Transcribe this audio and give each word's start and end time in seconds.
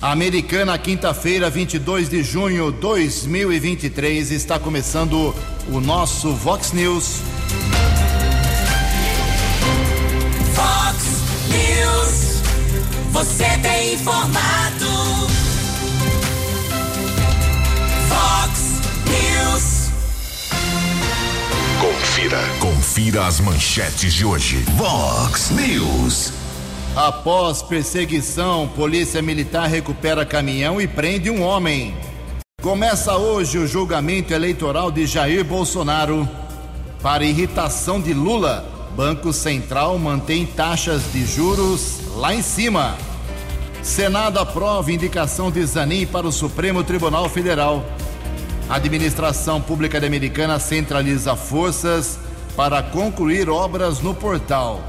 Americana, 0.00 0.78
quinta-feira, 0.78 1.50
22 1.50 2.08
de 2.08 2.22
junho 2.22 2.70
de 2.70 2.78
2023, 2.78 4.30
está 4.30 4.56
começando 4.56 5.34
o 5.72 5.80
nosso 5.80 6.32
Vox 6.34 6.70
News. 6.70 7.16
Vox 10.54 11.04
News, 11.48 12.42
você 13.10 13.58
tem 13.60 13.94
informado. 13.94 14.86
Vox 18.08 18.80
News. 19.08 19.90
Confira, 21.80 22.38
confira 22.60 23.26
as 23.26 23.40
manchetes 23.40 24.14
de 24.14 24.24
hoje. 24.24 24.64
Vox 24.76 25.50
News. 25.50 26.37
Após 26.96 27.62
perseguição, 27.62 28.68
polícia 28.68 29.22
militar 29.22 29.68
recupera 29.68 30.26
caminhão 30.26 30.80
e 30.80 30.88
prende 30.88 31.30
um 31.30 31.42
homem. 31.42 31.94
Começa 32.60 33.16
hoje 33.16 33.56
o 33.58 33.66
julgamento 33.66 34.34
eleitoral 34.34 34.90
de 34.90 35.06
Jair 35.06 35.44
Bolsonaro. 35.44 36.28
Para 37.00 37.24
irritação 37.24 38.00
de 38.00 38.12
Lula, 38.12 38.68
Banco 38.96 39.32
Central 39.32 39.96
mantém 39.96 40.44
taxas 40.44 41.12
de 41.12 41.24
juros 41.24 42.00
lá 42.16 42.34
em 42.34 42.42
cima. 42.42 42.96
Senado 43.80 44.40
aprova 44.40 44.90
indicação 44.90 45.52
de 45.52 45.64
Zanin 45.64 46.04
para 46.04 46.26
o 46.26 46.32
Supremo 46.32 46.82
Tribunal 46.82 47.28
Federal. 47.28 47.84
Administração 48.68 49.60
pública 49.60 50.04
americana 50.04 50.58
centraliza 50.58 51.36
forças 51.36 52.18
para 52.56 52.82
concluir 52.82 53.48
obras 53.48 54.00
no 54.00 54.12
portal. 54.12 54.87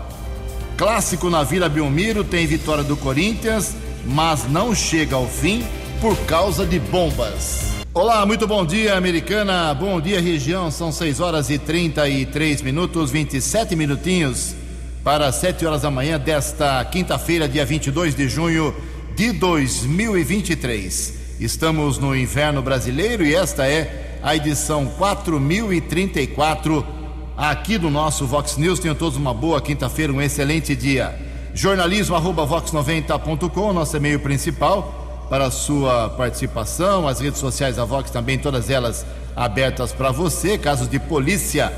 Clássico 0.80 1.30
na 1.30 1.44
Vila 1.44 1.68
Belmiro 1.68 2.24
tem 2.24 2.48
vitória 2.48 2.86
do 2.86 2.96
Corinthians, 2.96 3.76
mas 4.06 4.50
não 4.50 4.74
chega 4.74 5.14
ao 5.14 5.28
fim 5.28 5.62
por 6.00 6.16
causa 6.20 6.66
de 6.66 6.80
bombas. 6.80 7.84
Olá, 7.94 8.26
muito 8.26 8.48
bom 8.48 8.66
dia, 8.66 8.96
americana. 8.96 9.74
Bom 9.74 10.00
dia, 10.00 10.22
região. 10.22 10.72
São 10.72 10.90
6 10.90 11.20
horas 11.20 11.50
e 11.50 11.58
33 11.58 12.62
minutos, 12.62 13.12
27 13.12 13.76
minutinhos 13.76 14.56
para 15.04 15.30
7 15.34 15.66
horas 15.66 15.82
da 15.82 15.92
manhã 15.92 16.18
desta 16.18 16.82
quinta-feira, 16.86 17.46
dia 17.46 17.66
22 17.66 18.16
de 18.16 18.30
junho 18.30 18.74
de 19.18 19.34
2023. 19.34 21.14
Estamos 21.42 21.98
no 21.98 22.16
inverno 22.16 22.62
brasileiro 22.62 23.26
e 23.26 23.36
esta 23.36 23.68
é 23.68 24.18
a 24.24 24.34
edição 24.34 24.86
4034 24.98 26.99
aqui 27.40 27.78
do 27.78 27.90
nosso 27.90 28.28
Vox 28.28 28.58
News. 28.58 28.80
Tenham 28.80 28.96
todos 28.96 29.18
uma 29.18 29.34
boa 29.34 29.62
quinta-feira, 29.62 30.12
um 30.12 30.22
excelente 30.22 30.76
dia. 30.76 31.18
Jornalismo 31.54 32.16
arroba 32.16 32.46
vox90.com, 32.46 33.74
nosso 33.74 33.96
e-mail 33.96 34.20
principal 34.20 35.26
para 35.30 35.46
a 35.46 35.52
sua 35.52 36.10
participação. 36.10 37.08
As 37.08 37.22
redes 37.22 37.40
sociais 37.40 37.78
da 37.78 37.86
Vox 37.86 38.12
também, 38.12 38.38
todas 38.38 38.70
elas 38.70 39.06
abertas 39.36 39.94
para 39.94 40.12
você. 40.12 40.58
Casos 40.58 40.90
de 40.90 41.00
polícia, 41.00 41.72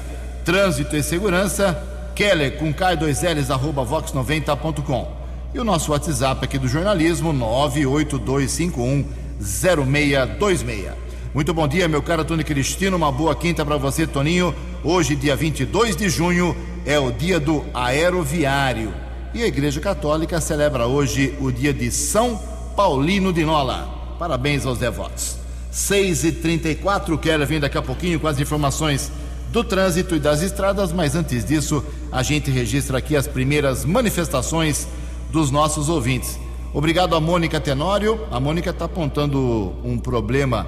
trânsito 0.44 0.96
e 0.96 1.04
segurança. 1.04 1.80
Keller 2.16 2.58
com 2.58 2.74
K2Ls 2.74 3.52
arroba 3.52 3.86
vox90.com. 3.86 5.22
E 5.54 5.60
o 5.60 5.64
nosso 5.64 5.92
WhatsApp 5.92 6.44
aqui 6.44 6.58
do 6.58 6.68
jornalismo, 6.68 7.32
98251 7.32 9.06
0626. 9.40 11.11
Muito 11.34 11.54
bom 11.54 11.66
dia, 11.66 11.88
meu 11.88 12.02
caro 12.02 12.26
Tony 12.26 12.44
Cristino. 12.44 12.98
Uma 12.98 13.10
boa 13.10 13.34
quinta 13.34 13.66
para 13.66 13.78
você, 13.78 14.06
Toninho. 14.06 14.54
Hoje, 14.84 15.16
dia 15.16 15.34
22 15.34 15.96
de 15.96 16.10
junho, 16.10 16.54
é 16.86 17.00
o 17.00 17.10
dia 17.10 17.40
do 17.40 17.64
aeroviário. 17.74 18.94
E 19.34 19.42
a 19.42 19.48
Igreja 19.48 19.80
Católica 19.80 20.42
celebra 20.42 20.88
hoje 20.88 21.34
o 21.40 21.50
dia 21.50 21.74
de 21.74 21.90
São 21.90 22.38
Paulino 22.76 23.32
de 23.32 23.46
Nola. 23.46 24.16
Parabéns 24.20 24.66
aos 24.66 24.78
devotos. 24.78 25.38
6h34, 25.72 27.18
quero 27.18 27.46
vir 27.46 27.62
daqui 27.62 27.78
a 27.78 27.82
pouquinho 27.82 28.20
com 28.20 28.28
as 28.28 28.38
informações 28.38 29.10
do 29.54 29.64
trânsito 29.64 30.18
e 30.18 30.20
das 30.20 30.42
estradas, 30.42 30.92
mas 30.92 31.16
antes 31.16 31.46
disso, 31.46 31.82
a 32.12 32.22
gente 32.24 32.52
registra 32.52 32.98
aqui 32.98 33.16
as 33.16 33.26
primeiras 33.26 33.86
manifestações 33.86 34.86
dos 35.32 35.50
nossos 35.50 35.88
ouvintes. 35.88 36.38
Obrigado 36.74 37.16
a 37.16 37.22
Mônica 37.22 37.58
Tenório. 37.58 38.20
A 38.30 38.40
Mônica 38.40 38.72
está 38.72 38.84
apontando 38.84 39.74
um 39.82 39.98
problema 39.98 40.68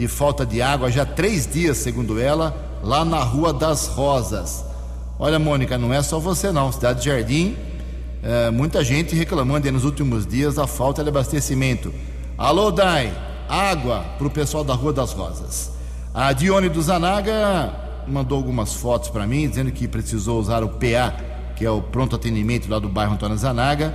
de 0.00 0.08
falta 0.08 0.46
de 0.46 0.62
água 0.62 0.90
já 0.90 1.02
há 1.02 1.06
três 1.06 1.46
dias, 1.46 1.76
segundo 1.76 2.18
ela, 2.18 2.56
lá 2.82 3.04
na 3.04 3.18
Rua 3.18 3.52
das 3.52 3.86
Rosas. 3.86 4.64
Olha, 5.18 5.38
Mônica, 5.38 5.76
não 5.76 5.92
é 5.92 6.02
só 6.02 6.18
você 6.18 6.50
não. 6.50 6.72
Cidade 6.72 7.00
de 7.00 7.10
Jardim, 7.10 7.54
é, 8.22 8.50
muita 8.50 8.82
gente 8.82 9.14
reclamando 9.14 9.70
nos 9.70 9.84
últimos 9.84 10.26
dias 10.26 10.54
da 10.54 10.66
falta 10.66 11.02
de 11.02 11.10
abastecimento. 11.10 11.92
Alô, 12.38 12.70
Dai, 12.70 13.12
água 13.46 14.02
para 14.16 14.26
o 14.26 14.30
pessoal 14.30 14.64
da 14.64 14.72
Rua 14.72 14.90
das 14.90 15.12
Rosas. 15.12 15.70
A 16.14 16.32
Dione 16.32 16.70
do 16.70 16.80
Zanaga 16.80 17.70
mandou 18.08 18.38
algumas 18.38 18.72
fotos 18.72 19.10
para 19.10 19.26
mim, 19.26 19.46
dizendo 19.50 19.70
que 19.70 19.86
precisou 19.86 20.40
usar 20.40 20.64
o 20.64 20.70
PA, 20.70 21.14
que 21.54 21.66
é 21.66 21.70
o 21.70 21.82
pronto 21.82 22.16
atendimento 22.16 22.70
lá 22.70 22.78
do 22.78 22.88
bairro 22.88 23.12
Antônio 23.12 23.36
Zanaga, 23.36 23.94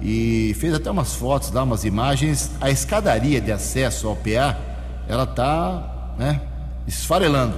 e 0.00 0.56
fez 0.58 0.72
até 0.72 0.90
umas 0.90 1.12
fotos, 1.14 1.50
dá 1.50 1.62
umas 1.62 1.84
imagens. 1.84 2.50
A 2.58 2.70
escadaria 2.70 3.38
de 3.38 3.52
acesso 3.52 4.08
ao 4.08 4.16
PA 4.16 4.71
ela 5.12 5.24
está 5.24 6.14
né, 6.18 6.40
esfarelando, 6.86 7.54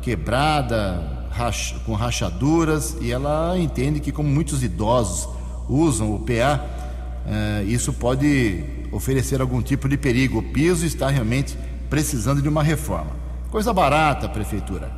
quebrada, 0.00 1.28
racha, 1.30 1.76
com 1.84 1.92
rachaduras, 1.92 2.96
e 3.02 3.12
ela 3.12 3.54
entende 3.58 4.00
que, 4.00 4.10
como 4.10 4.30
muitos 4.30 4.62
idosos 4.62 5.28
usam 5.68 6.14
o 6.14 6.20
PA, 6.20 6.64
eh, 7.26 7.64
isso 7.66 7.92
pode 7.92 8.64
oferecer 8.90 9.42
algum 9.42 9.60
tipo 9.60 9.90
de 9.90 9.98
perigo. 9.98 10.38
O 10.38 10.42
piso 10.42 10.86
está 10.86 11.10
realmente 11.10 11.54
precisando 11.90 12.40
de 12.40 12.48
uma 12.48 12.62
reforma. 12.62 13.10
Coisa 13.50 13.74
barata, 13.74 14.26
prefeitura. 14.26 14.90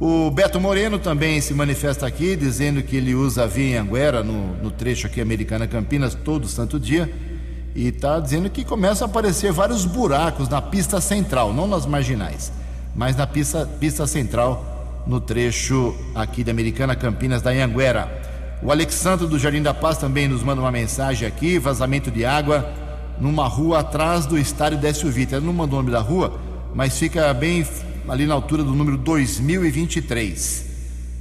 O 0.00 0.32
Beto 0.32 0.58
Moreno 0.58 0.98
também 0.98 1.40
se 1.40 1.54
manifesta 1.54 2.04
aqui, 2.04 2.34
dizendo 2.34 2.82
que 2.82 2.96
ele 2.96 3.14
usa 3.14 3.44
a 3.44 3.46
via 3.46 3.80
Anguera 3.80 4.24
no, 4.24 4.56
no 4.56 4.72
trecho 4.72 5.06
aqui 5.06 5.20
Americana 5.20 5.68
Campinas 5.68 6.16
todo 6.16 6.48
santo 6.48 6.80
dia 6.80 7.08
e 7.78 7.86
está 7.86 8.18
dizendo 8.18 8.50
que 8.50 8.64
começam 8.64 9.06
a 9.06 9.08
aparecer 9.08 9.52
vários 9.52 9.84
buracos 9.84 10.48
na 10.48 10.60
pista 10.60 11.00
central, 11.00 11.54
não 11.54 11.68
nas 11.68 11.86
marginais, 11.86 12.50
mas 12.92 13.14
na 13.14 13.24
pista, 13.24 13.64
pista 13.78 14.04
central, 14.04 15.04
no 15.06 15.20
trecho 15.20 15.94
aqui 16.12 16.42
da 16.42 16.50
Americana 16.50 16.96
Campinas 16.96 17.40
da 17.40 17.50
Anhanguera. 17.50 18.10
O 18.64 18.72
Alexandre 18.72 19.28
do 19.28 19.38
Jardim 19.38 19.62
da 19.62 19.72
Paz 19.72 19.96
também 19.96 20.26
nos 20.26 20.42
manda 20.42 20.60
uma 20.60 20.72
mensagem 20.72 21.28
aqui: 21.28 21.56
vazamento 21.56 22.10
de 22.10 22.24
água 22.24 22.68
numa 23.20 23.46
rua 23.46 23.78
atrás 23.78 24.26
do 24.26 24.36
estádio 24.36 24.76
Décio 24.76 25.08
Vita. 25.08 25.36
Ele 25.36 25.46
não 25.46 25.52
mandou 25.52 25.78
o 25.78 25.82
nome 25.82 25.92
da 25.92 26.00
rua, 26.00 26.36
mas 26.74 26.98
fica 26.98 27.32
bem 27.32 27.64
ali 28.08 28.26
na 28.26 28.34
altura 28.34 28.64
do 28.64 28.74
número 28.74 28.98
2023. 28.98 30.64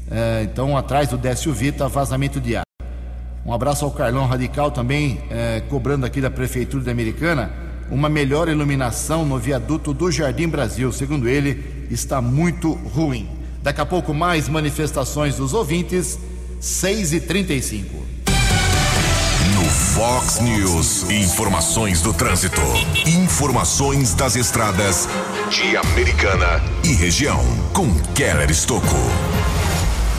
É, 0.09 0.41
então, 0.51 0.75
atrás 0.75 1.09
do 1.09 1.19
Décio 1.19 1.53
Vita, 1.53 1.88
vazamento 1.88 2.41
de 2.41 2.56
água. 2.56 2.66
Um 3.47 3.53
abraço 3.53 3.85
ao 3.85 3.91
Carlão 3.91 4.25
Radical 4.28 4.72
também, 4.72 5.22
é, 5.30 5.62
cobrando 5.69 6.06
aqui 6.06 6.19
da 6.19 6.30
Prefeitura 6.30 6.84
da 6.84 6.91
Americana 6.91 7.50
uma 7.90 8.09
melhor 8.09 8.50
iluminação 8.50 9.25
no 9.25 9.40
viaduto 9.40 9.94
do 9.94 10.12
Jardim 10.12 10.50
Brasil. 10.50 10.91
Segundo 10.91 11.30
ele, 11.30 11.88
está 11.90 12.22
muito 12.22 12.74
ruim. 12.74 13.30
Daqui 13.63 13.80
a 13.80 13.85
pouco, 13.85 14.13
mais 14.13 14.50
manifestações 14.50 15.38
dos 15.38 15.53
ouvintes, 15.53 16.19
6h35. 16.62 17.85
No 19.56 19.64
Fox 19.64 20.41
News, 20.41 21.09
informações 21.09 22.02
do 22.02 22.14
trânsito. 22.14 22.62
Informações 23.06 24.14
das 24.14 24.35
estradas 24.35 25.08
de 25.50 25.78
Americana 25.78 26.62
e 26.84 26.91
região. 26.91 27.40
Com 27.74 27.94
Keller 28.14 28.52
Estocco. 28.52 28.97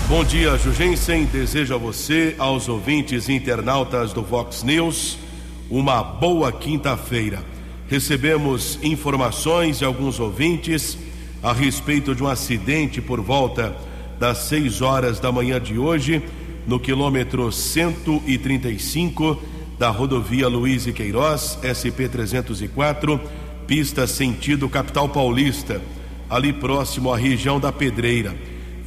Bom 0.08 0.24
dia, 0.24 0.56
Jugensen. 0.56 1.26
Desejo 1.26 1.74
a 1.74 1.76
você, 1.76 2.34
aos 2.38 2.66
ouvintes 2.66 3.28
e 3.28 3.34
internautas 3.34 4.10
do 4.10 4.22
Vox 4.22 4.62
News, 4.62 5.18
uma 5.68 6.02
boa 6.02 6.50
quinta-feira. 6.50 7.44
Recebemos 7.86 8.78
informações 8.82 9.80
de 9.80 9.84
alguns 9.84 10.18
ouvintes 10.18 10.96
a 11.42 11.52
respeito 11.52 12.14
de 12.14 12.22
um 12.22 12.26
acidente 12.26 13.02
por 13.02 13.20
volta 13.20 13.76
das 14.18 14.38
6 14.48 14.80
horas 14.80 15.20
da 15.20 15.30
manhã 15.30 15.60
de 15.60 15.78
hoje, 15.78 16.22
no 16.66 16.80
quilômetro 16.80 17.52
135 17.52 19.42
da 19.78 19.90
rodovia 19.90 20.48
Luiz 20.48 20.86
e 20.86 20.92
Queiroz, 20.94 21.58
SP 21.60 22.08
304, 22.08 23.20
pista 23.66 24.06
sentido 24.06 24.70
capital 24.70 25.06
paulista, 25.06 25.82
ali 26.30 26.50
próximo 26.50 27.12
à 27.12 27.16
região 27.18 27.60
da 27.60 27.70
Pedreira 27.70 28.34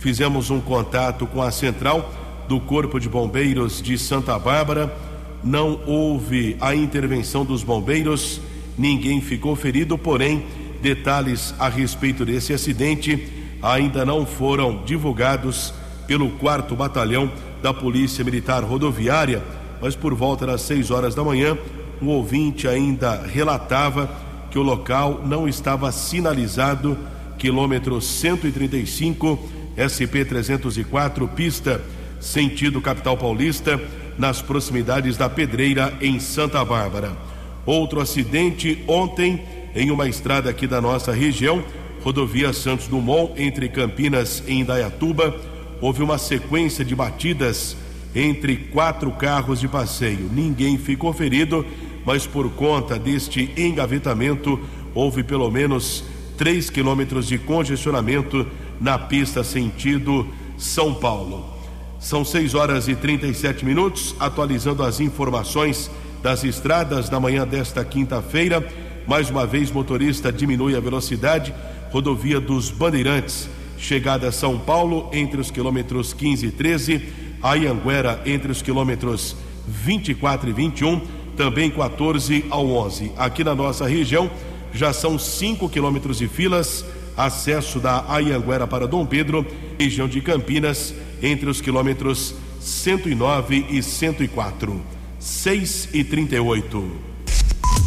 fizemos 0.02 0.50
um 0.50 0.60
contato 0.60 1.26
com 1.28 1.42
a 1.42 1.52
central 1.52 2.12
do 2.50 2.60
Corpo 2.60 3.00
de 3.00 3.08
Bombeiros 3.08 3.82
de 3.82 3.98
Santa 3.98 4.38
Bárbara. 4.38 4.94
Não 5.44 5.80
houve 5.86 6.58
a 6.60 6.76
intervenção 6.76 7.46
dos 7.46 7.64
bombeiros, 7.64 8.42
ninguém 8.78 9.22
ficou 9.22 9.56
ferido, 9.56 9.98
porém, 9.98 10.44
detalhes 10.82 11.54
a 11.60 11.70
respeito 11.70 12.26
desse 12.26 12.52
acidente 12.52 13.42
ainda 13.62 14.04
não 14.04 14.26
foram 14.26 14.84
divulgados 14.84 15.72
pelo 16.08 16.32
4 16.32 16.76
Batalhão 16.76 17.32
da 17.62 17.72
Polícia 17.72 18.24
Militar 18.24 18.64
Rodoviária, 18.64 19.44
mas 19.80 19.96
por 19.96 20.16
volta 20.16 20.48
das 20.48 20.62
6 20.64 20.90
horas 20.90 21.14
da 21.14 21.24
manhã 21.24 21.56
o 22.02 22.08
ouvinte 22.08 22.68
ainda 22.68 23.22
relatava 23.22 24.10
que 24.50 24.58
o 24.58 24.64
local 24.64 25.22
não 25.24 25.48
estava 25.48 25.92
sinalizado, 25.92 26.98
quilômetro 27.38 28.02
135, 28.02 29.61
SP 29.78 30.26
304, 30.26 31.28
pista 31.30 31.82
sentido 32.20 32.80
capital 32.80 33.18
paulista, 33.18 33.82
nas 34.18 34.42
proximidades 34.42 35.18
da 35.18 35.28
Pedreira, 35.30 35.94
em 36.02 36.20
Santa 36.20 36.64
Bárbara. 36.64 37.18
Outro 37.66 38.00
acidente 38.00 38.84
ontem 38.88 39.42
em 39.76 39.90
uma 39.90 40.08
estrada 40.08 40.50
aqui 40.50 40.68
da 40.68 40.80
nossa 40.80 41.12
região, 41.12 41.64
rodovia 42.04 42.54
Santos 42.54 42.88
Dumont, 42.88 43.34
entre 43.42 43.70
Campinas 43.70 44.44
e 44.48 44.54
Indaiatuba, 44.54 45.36
houve 45.80 46.04
uma 46.04 46.18
sequência 46.18 46.86
de 46.86 46.96
batidas 46.96 47.76
entre 48.14 48.58
quatro 48.58 49.12
carros 49.12 49.60
de 49.60 49.68
passeio. 49.68 50.30
Ninguém 50.32 50.78
ficou 50.78 51.14
ferido, 51.14 51.66
mas 52.06 52.28
por 52.28 52.50
conta 52.52 53.00
deste 53.00 53.52
engavetamento, 53.58 54.60
houve 54.94 55.24
pelo 55.24 55.50
menos 55.50 56.04
3 56.38 56.70
quilômetros 56.70 57.28
de 57.28 57.38
congestionamento 57.38 58.46
na 58.82 58.98
pista 58.98 59.44
sentido 59.44 60.28
São 60.58 60.94
Paulo. 60.96 61.46
São 62.00 62.26
6 62.26 62.56
horas 62.56 62.88
e 62.88 62.96
37 62.96 63.64
minutos, 63.64 64.16
atualizando 64.20 64.82
as 64.82 65.00
informações 65.00 65.90
das 66.24 66.44
estradas 66.44 67.08
na 67.12 67.20
manhã 67.20 67.46
desta 67.48 67.86
quinta-feira. 67.86 68.68
Mais 69.08 69.30
uma 69.30 69.46
vez, 69.46 69.72
motorista 69.72 70.34
diminui 70.34 70.76
a 70.76 70.80
velocidade. 70.80 71.54
Rodovia 71.92 72.40
dos 72.40 72.72
Bandeirantes, 72.72 73.48
chegada 73.78 74.30
a 74.30 74.32
São 74.32 74.58
Paulo, 74.58 75.10
entre 75.14 75.40
os 75.40 75.52
quilômetros 75.52 76.12
15 76.12 76.48
e 76.48 76.52
13. 76.52 77.10
Ayanguera, 77.44 78.20
entre 78.26 78.52
os 78.52 78.64
quilômetros 78.64 79.36
24 79.68 80.50
e 80.50 80.54
21. 80.54 81.02
Também 81.38 81.70
14 81.70 82.46
ao 82.50 82.66
11. 82.68 83.12
Aqui 83.16 83.44
na 83.44 83.54
nossa 83.54 83.88
região, 83.88 84.30
já 84.74 84.92
são 84.92 85.20
5 85.20 85.70
quilômetros 85.70 86.18
de 86.18 86.28
filas. 86.28 86.84
Acesso 87.26 87.80
da 87.80 88.06
Ayanguera 88.08 88.68
para 88.68 88.88
Dom 88.88 89.04
Pedro, 89.06 89.46
região 89.80 90.08
de 90.08 90.22
Campinas, 90.22 90.94
entre 91.22 91.50
os 91.50 91.60
quilômetros 91.62 92.36
109 92.60 93.66
e 93.70 93.82
104. 93.82 94.82
6 95.20 95.90
e 95.94 96.04
38. 96.04 96.92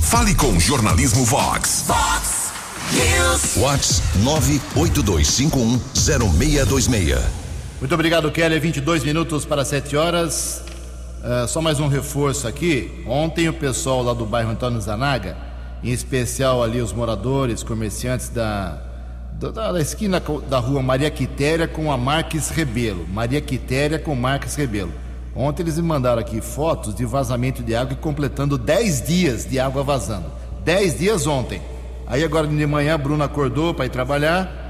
Fale 0.03 0.35
com 0.35 0.59
Jornalismo 0.61 1.25
Vox. 1.25 1.85
Vox 1.87 2.53
News. 2.93 3.57
Vox 3.57 4.03
982510626. 4.23 7.19
Muito 7.81 7.95
obrigado, 7.95 8.31
Kelly. 8.31 8.61
22 8.61 9.03
minutos 9.03 9.45
para 9.45 9.65
7 9.65 9.97
horas. 9.97 10.63
Uh, 11.25 11.49
só 11.49 11.61
mais 11.61 11.81
um 11.81 11.89
reforço 11.89 12.47
aqui. 12.47 13.03
Ontem 13.07 13.49
o 13.49 13.53
pessoal 13.53 14.01
lá 14.03 14.15
do 14.15 14.27
bairro 14.27 14.51
Antônio 14.51 14.81
Zanaga, 14.81 15.37
em 15.83 15.91
especial 15.91 16.63
ali 16.63 16.81
os 16.81 16.93
moradores, 16.93 17.63
comerciantes 17.63 18.29
da, 18.29 18.84
da, 19.35 19.73
da 19.73 19.81
esquina 19.81 20.23
da 20.49 20.59
rua 20.59 20.83
Maria 20.83 21.11
Quitéria 21.11 21.67
com 21.67 21.91
a 21.91 21.99
Marques 21.99 22.51
Rebelo. 22.51 23.07
Maria 23.09 23.41
Quitéria 23.41 23.99
com 23.99 24.15
Marques 24.15 24.55
Rebelo. 24.55 24.93
Ontem 25.35 25.63
eles 25.63 25.77
me 25.77 25.83
mandaram 25.83 26.21
aqui 26.21 26.41
fotos 26.41 26.95
de 26.95 27.05
vazamento 27.05 27.63
de 27.63 27.75
água 27.75 27.95
e 27.95 27.97
completando 27.97 28.57
10 28.57 29.03
dias 29.03 29.45
de 29.45 29.59
água 29.59 29.83
vazando. 29.83 30.27
10 30.65 30.99
dias 30.99 31.27
ontem. 31.27 31.61
Aí 32.07 32.23
agora 32.23 32.47
de 32.47 32.67
manhã 32.67 32.95
a 32.95 32.99
Bruna 32.99 33.25
acordou 33.25 33.75
para 33.75 33.87
ir 33.87 33.91
trabalhar. 33.91 34.63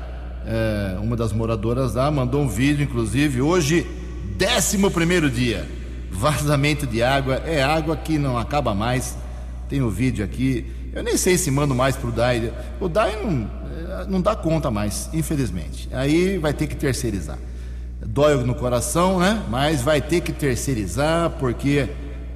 É, 0.46 0.98
uma 1.00 1.16
das 1.16 1.32
moradoras 1.32 1.94
lá 1.94 2.10
mandou 2.10 2.40
um 2.42 2.48
vídeo, 2.48 2.84
inclusive, 2.84 3.40
hoje, 3.42 3.86
11 4.40 4.90
primeiro 4.90 5.30
dia. 5.30 5.68
Vazamento 6.10 6.86
de 6.86 7.02
água, 7.02 7.36
é 7.46 7.62
água 7.62 7.96
que 7.96 8.18
não 8.18 8.38
acaba 8.38 8.74
mais. 8.74 9.16
Tem 9.68 9.82
o 9.82 9.86
um 9.86 9.90
vídeo 9.90 10.24
aqui. 10.24 10.66
Eu 10.92 11.02
nem 11.02 11.16
sei 11.16 11.36
se 11.36 11.50
mando 11.50 11.74
mais 11.74 11.96
pro 11.96 12.12
DAI. 12.12 12.52
O 12.80 12.88
DAI 12.88 13.16
não, 13.22 13.50
não 14.08 14.20
dá 14.20 14.34
conta 14.34 14.70
mais, 14.70 15.08
infelizmente. 15.12 15.88
Aí 15.92 16.38
vai 16.38 16.52
ter 16.52 16.66
que 16.66 16.76
terceirizar. 16.76 17.38
Dói 18.06 18.36
no 18.44 18.54
coração, 18.54 19.18
né? 19.18 19.42
Mas 19.48 19.82
vai 19.82 20.00
ter 20.00 20.20
que 20.20 20.32
terceirizar, 20.32 21.30
porque 21.38 21.88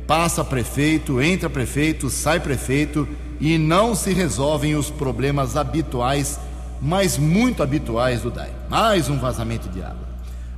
passa 0.07 0.45
prefeito, 0.45 1.21
entra 1.21 1.51
prefeito, 1.51 2.09
sai 2.09 2.41
prefeito 2.41 3.07
e 3.41 3.59
não 3.59 3.95
se 3.95 4.13
resolvem 4.13 4.75
os 4.75 4.91
problemas 4.91 5.57
habituais, 5.57 6.41
mas 6.81 7.19
muito 7.19 7.63
habituais 7.63 8.23
do 8.23 8.31
DAI. 8.31 8.51
Mais 8.69 9.09
um 9.09 9.19
vazamento 9.19 9.69
de 9.69 9.83
água. 9.83 10.09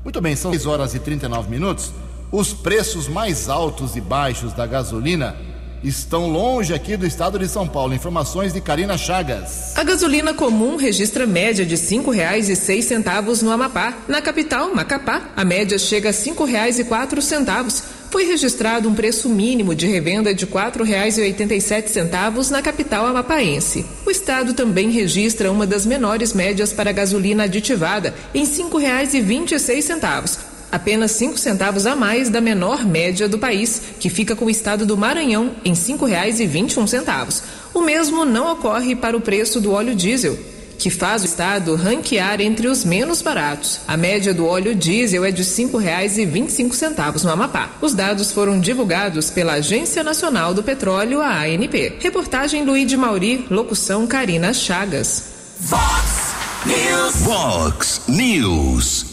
Muito 0.03 0.21
bem, 0.21 0.35
são 0.35 0.51
6 0.53 0.67
horas 0.67 0.95
e 0.95 0.99
39 0.99 1.51
minutos. 1.51 1.93
Os 2.33 2.55
preços 2.55 3.09
mais 3.09 3.49
altos 3.49 3.97
e 3.97 4.01
baixos 4.01 4.53
da 4.53 4.67
gasolina 4.67 5.37
estão 5.83 6.29
longe 6.29 6.75
aqui 6.75 6.97
do 6.97 7.07
estado 7.07 7.39
de 7.39 7.49
São 7.49 7.67
Paulo. 7.67 7.95
Informações 7.95 8.53
de 8.53 8.61
Karina 8.61 8.99
Chagas. 8.99 9.77
A 9.77 9.83
gasolina 9.83 10.35
comum 10.35 10.77
registra 10.77 11.27
média 11.27 11.65
de 11.65 11.77
cinco 11.77 12.11
reais 12.11 12.49
e 12.49 12.57
seis 12.57 12.85
centavos 12.85 13.43
no 13.43 13.51
Amapá. 13.51 13.95
Na 14.07 14.21
capital, 14.21 14.75
Macapá, 14.75 15.31
a 15.37 15.45
média 15.45 15.79
chega 15.79 16.11
a 16.11 16.13
cinco 16.13 16.45
reais 16.45 16.79
e 16.79 16.85
quatro 16.85 17.23
centavos. 17.23 17.83
Foi 18.11 18.25
registrado 18.25 18.89
um 18.89 18.95
preço 18.95 19.29
mínimo 19.29 19.73
de 19.73 19.87
revenda 19.87 20.35
de 20.35 20.45
quatro 20.45 20.83
reais 20.83 21.17
e 21.17 21.21
oitenta 21.21 21.55
e 21.55 21.61
sete 21.61 21.93
centavos 21.93 22.51
na 22.51 22.61
capital 22.61 23.07
amapaense. 23.07 23.87
O 24.05 24.11
estado 24.11 24.53
também 24.53 24.91
registra 24.91 25.53
uma 25.53 25.65
das 25.65 25.87
menores 25.87 26.33
médias 26.33 26.73
para 26.73 26.91
gasolina 26.91 27.45
aditivada, 27.45 28.13
em 28.35 28.45
cinco 28.45 28.79
reais 28.79 29.15
e 29.15 29.21
vinte 29.21 29.53
e 29.53 29.59
seis 29.61 29.85
centavos 29.85 30.50
apenas 30.71 31.13
5 31.13 31.39
centavos 31.39 31.87
a 31.87 31.97
mais 31.97 32.29
da 32.29 32.41
menor 32.41 32.85
média 32.85 33.29
do 33.29 33.39
país, 33.39 33.83
que 33.99 34.09
fica 34.09 34.37
com 34.37 34.47
o 34.47 34.51
estado 34.51 34.87
do 34.87 34.97
Maranhão 34.97 35.53
em 35.65 35.73
R$ 35.73 35.77
5,21. 35.77 37.43
O 37.75 37.81
mesmo 37.83 38.25
não 38.25 38.53
ocorre 38.53 38.95
para 38.95 39.17
o 39.17 39.21
preço 39.21 39.61
do 39.61 39.73
óleo 39.73 39.95
diesel, 39.95 40.39
que 40.79 40.89
faz 40.89 41.23
o 41.23 41.27
estado 41.27 41.75
ranquear 41.75 42.41
entre 42.41 42.67
os 42.67 42.85
menos 42.85 43.21
baratos. 43.21 43.81
A 43.87 43.97
média 43.97 44.33
do 44.33 44.47
óleo 44.47 44.75
diesel 44.75 45.25
é 45.25 45.31
de 45.31 45.43
R$ 45.43 45.49
5,25 45.49 47.23
no 47.23 47.31
Amapá. 47.31 47.71
Os 47.83 47.93
dados 47.93 48.33
foram 48.33 48.59
divulgados 48.59 49.29
pela 49.29 49.55
Agência 49.55 50.03
Nacional 50.03 50.55
do 50.55 50.63
Petróleo, 50.63 51.21
a 51.21 51.43
ANP. 51.43 51.99
Reportagem 52.01 52.65
Luiz 52.65 52.89
de 52.89 52.97
Mauri, 52.97 53.47
locução 53.51 54.07
Karina 54.07 54.55
Chagas. 54.55 55.25
Vox 55.61 56.35
News. 56.65 57.17
Vox 57.17 58.01
News. 58.09 59.10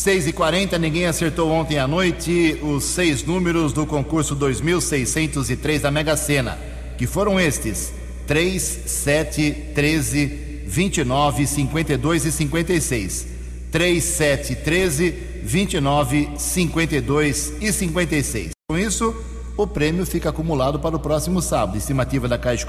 6 0.00 0.28
e 0.28 0.32
40 0.32 0.78
ninguém 0.78 1.04
acertou 1.04 1.50
ontem 1.50 1.78
à 1.78 1.86
noite 1.86 2.58
os 2.62 2.84
seis 2.84 3.22
números 3.22 3.70
do 3.70 3.84
concurso 3.84 4.34
2603 4.34 5.82
da 5.82 5.90
Mega 5.90 6.16
Sena, 6.16 6.58
que 6.96 7.06
foram 7.06 7.38
estes: 7.38 7.92
3, 8.26 8.62
7, 8.62 9.52
13, 9.74 10.26
29, 10.66 11.46
52 11.46 12.24
e 12.24 12.32
56. 12.32 13.26
3, 13.70 14.02
7, 14.02 14.56
13, 14.56 15.10
29, 15.42 16.30
52 16.34 17.52
e 17.60 17.70
56. 17.70 18.52
Com 18.70 18.78
isso, 18.78 19.14
o 19.54 19.66
prêmio 19.66 20.06
fica 20.06 20.30
acumulado 20.30 20.80
para 20.80 20.96
o 20.96 20.98
próximo 20.98 21.42
sábado. 21.42 21.74
A 21.74 21.78
estimativa 21.78 22.26
da 22.26 22.38
Caixa 22.38 22.66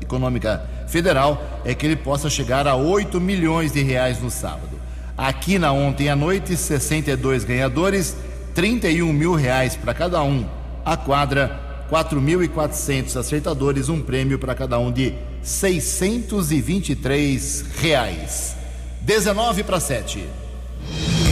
Econômica 0.00 0.70
Federal 0.86 1.42
é 1.64 1.74
que 1.74 1.84
ele 1.84 1.96
possa 1.96 2.30
chegar 2.30 2.68
a 2.68 2.76
8 2.76 3.20
milhões 3.20 3.72
de 3.72 3.82
reais 3.82 4.22
no 4.22 4.30
sábado. 4.30 4.75
Aqui 5.16 5.58
na 5.58 5.72
ontem 5.72 6.10
à 6.10 6.16
noite, 6.16 6.54
62 6.54 7.44
ganhadores, 7.44 8.14
31 8.54 9.10
mil 9.12 9.34
reais 9.34 9.74
para 9.74 9.94
cada 9.94 10.22
um. 10.22 10.46
A 10.84 10.94
quadra, 10.94 11.58
4.400 11.90 13.18
acertadores, 13.18 13.88
um 13.88 14.02
prêmio 14.02 14.38
para 14.38 14.54
cada 14.54 14.78
um 14.78 14.92
de 14.92 15.14
623 15.42 17.64
reais. 17.80 18.54
19 19.00 19.62
para 19.62 19.80
7. 19.80 20.28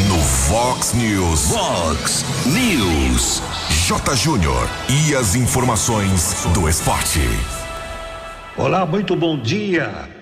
No 0.08 0.18
Fox 0.18 0.94
News. 0.94 1.50
Fox 1.50 2.24
News. 2.46 3.42
J. 3.86 4.16
Júnior. 4.16 4.66
E 4.88 5.14
as 5.14 5.34
informações 5.34 6.46
do 6.54 6.66
esporte. 6.68 7.20
Olá, 8.56 8.86
muito 8.86 9.14
bom 9.14 9.36
dia. 9.36 10.13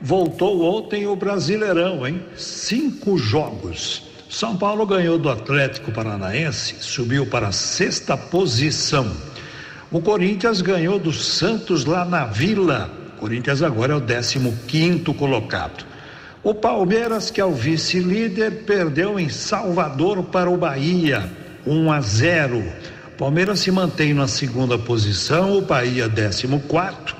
Voltou 0.00 0.62
ontem 0.62 1.08
o 1.08 1.16
Brasileirão, 1.16 2.06
hein? 2.06 2.22
Cinco 2.36 3.18
jogos. 3.18 4.04
São 4.30 4.56
Paulo 4.56 4.86
ganhou 4.86 5.18
do 5.18 5.28
Atlético 5.28 5.90
Paranaense, 5.90 6.76
subiu 6.80 7.26
para 7.26 7.48
a 7.48 7.52
sexta 7.52 8.16
posição. 8.16 9.10
O 9.90 10.00
Corinthians 10.00 10.60
ganhou 10.60 11.00
do 11.00 11.12
Santos 11.12 11.84
lá 11.84 12.04
na 12.04 12.26
Vila. 12.26 12.90
O 13.16 13.20
Corinthians 13.20 13.60
agora 13.60 13.94
é 13.94 13.96
o 13.96 14.00
15 14.00 14.52
quinto 14.68 15.12
colocado. 15.12 15.84
O 16.44 16.54
Palmeiras, 16.54 17.30
que 17.30 17.40
é 17.40 17.44
o 17.44 17.52
vice-líder, 17.52 18.64
perdeu 18.64 19.18
em 19.18 19.28
Salvador 19.28 20.22
para 20.24 20.48
o 20.48 20.56
Bahia, 20.56 21.28
1 21.66 21.90
a 21.90 22.00
0. 22.00 22.64
Palmeiras 23.18 23.58
se 23.58 23.72
mantém 23.72 24.14
na 24.14 24.28
segunda 24.28 24.78
posição, 24.78 25.58
o 25.58 25.62
Bahia 25.62 26.08
14 26.08 26.46
quarto 26.68 27.16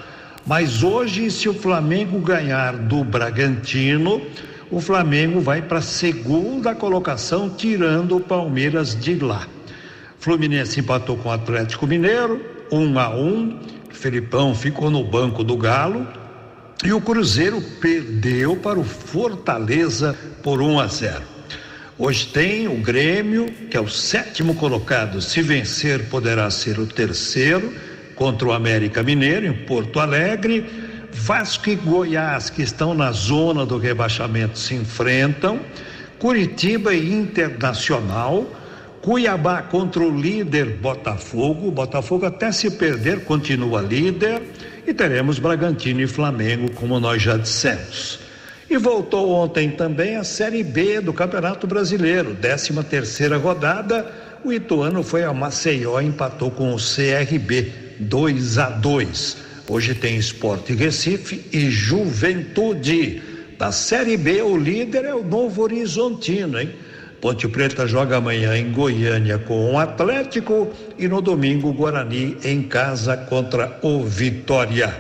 mas 0.49 0.83
hoje, 0.83 1.31
se 1.31 1.47
o 1.47 1.52
Flamengo 1.52 2.19
ganhar 2.21 2.75
do 2.75 3.05
Bragantino, 3.05 4.23
o 4.71 4.81
Flamengo 4.81 5.40
vai 5.40 5.61
para 5.61 5.78
a 5.78 5.83
segunda 5.83 6.75
colocação, 6.75 7.50
tirando 7.50 8.17
o 8.17 8.21
Palmeiras 8.21 8.99
de 8.99 9.17
lá. 9.17 9.47
Fluminense 10.19 10.81
empatou 10.81 11.19
com 11.19 11.28
o 11.28 11.33
Atlético 11.33 11.87
Mineiro, 11.87 12.40
um 12.73 12.99
a 12.99 13.14
um. 13.14 13.59
Felipão 13.90 14.55
ficou 14.55 14.90
no 14.90 15.05
banco 15.05 15.45
do 15.45 15.55
Galo 15.55 16.09
e 16.83 16.95
o 16.95 17.00
Cruzeiro 17.00 17.61
perdeu 17.78 18.57
para 18.57 18.78
o 18.78 18.85
Fortaleza 18.85 20.17
por 20.43 20.62
1 20.62 20.81
a 20.81 20.87
0. 20.87 21.23
Hoje 21.99 22.26
tem 22.26 22.69
o 22.69 22.76
Grêmio, 22.76 23.52
que 23.71 23.76
é 23.76 23.81
o 23.81 23.88
sétimo 23.88 24.55
colocado. 24.55 25.21
Se 25.21 25.43
vencer, 25.43 26.09
poderá 26.09 26.50
ser 26.50 26.78
o 26.78 26.87
terceiro 26.87 27.71
contra 28.18 28.48
o 28.48 28.52
América 28.52 29.02
Mineiro 29.02 29.46
em 29.46 29.52
Porto 29.52 30.00
Alegre. 30.00 30.66
Vasco 31.10 31.70
e 31.70 31.76
Goiás, 31.76 32.50
que 32.50 32.62
estão 32.62 32.92
na 32.92 33.12
zona 33.12 33.64
do 33.64 33.78
rebaixamento, 33.78 34.58
se 34.58 34.75
enfrentam. 34.75 35.60
Curitiba 36.18 36.92
e 36.92 37.12
Internacional. 37.12 38.46
Cuiabá 39.00 39.62
contra 39.62 40.02
o 40.02 40.20
líder 40.20 40.76
Botafogo. 40.76 41.70
Botafogo, 41.70 42.26
até 42.26 42.50
se 42.50 42.72
perder, 42.72 43.25
continua 43.25 43.80
líder. 43.80 44.42
E 44.87 44.92
teremos 44.92 45.38
Bragantino 45.38 46.00
e 46.00 46.06
Flamengo, 46.06 46.70
como 46.72 46.98
nós 46.98 47.22
já 47.22 47.37
dissemos. 47.37 48.18
E 48.68 48.76
voltou 48.76 49.30
ontem 49.30 49.70
também 49.70 50.16
a 50.16 50.25
Série 50.25 50.62
B 50.62 51.00
do 51.00 51.12
Campeonato 51.12 51.66
Brasileiro, 51.66 52.34
13 52.34 52.82
terceira 52.84 53.38
rodada. 53.38 54.06
O 54.44 54.52
Ituano 54.52 55.02
foi 55.02 55.25
a 55.25 55.32
Maceió 55.32 56.00
e 56.00 56.06
empatou 56.06 56.50
com 56.50 56.75
o 56.75 56.76
CRB 56.76 57.88
2 58.00 58.59
a 58.59 58.71
2. 58.71 59.37
Hoje 59.69 59.95
tem 59.95 60.17
Esporte 60.17 60.73
Recife 60.73 61.45
e 61.52 61.71
Juventude. 61.71 63.23
Da 63.59 63.73
Série 63.73 64.17
B, 64.17 64.40
o 64.40 64.57
líder 64.57 65.05
é 65.05 65.14
o 65.14 65.25
Novo 65.25 65.62
Horizontino, 65.62 66.61
hein? 66.61 66.71
Ponte 67.21 67.49
Preta 67.49 67.87
joga 67.87 68.17
amanhã 68.17 68.57
em 68.57 68.71
Goiânia 68.71 69.38
com 69.38 69.73
o 69.73 69.78
Atlético 69.78 70.73
e 70.97 71.09
no 71.09 71.21
domingo 71.21 71.73
Guarani 71.73 72.37
em 72.45 72.62
casa 72.62 73.17
contra 73.17 73.76
o 73.83 74.05
Vitória. 74.05 74.95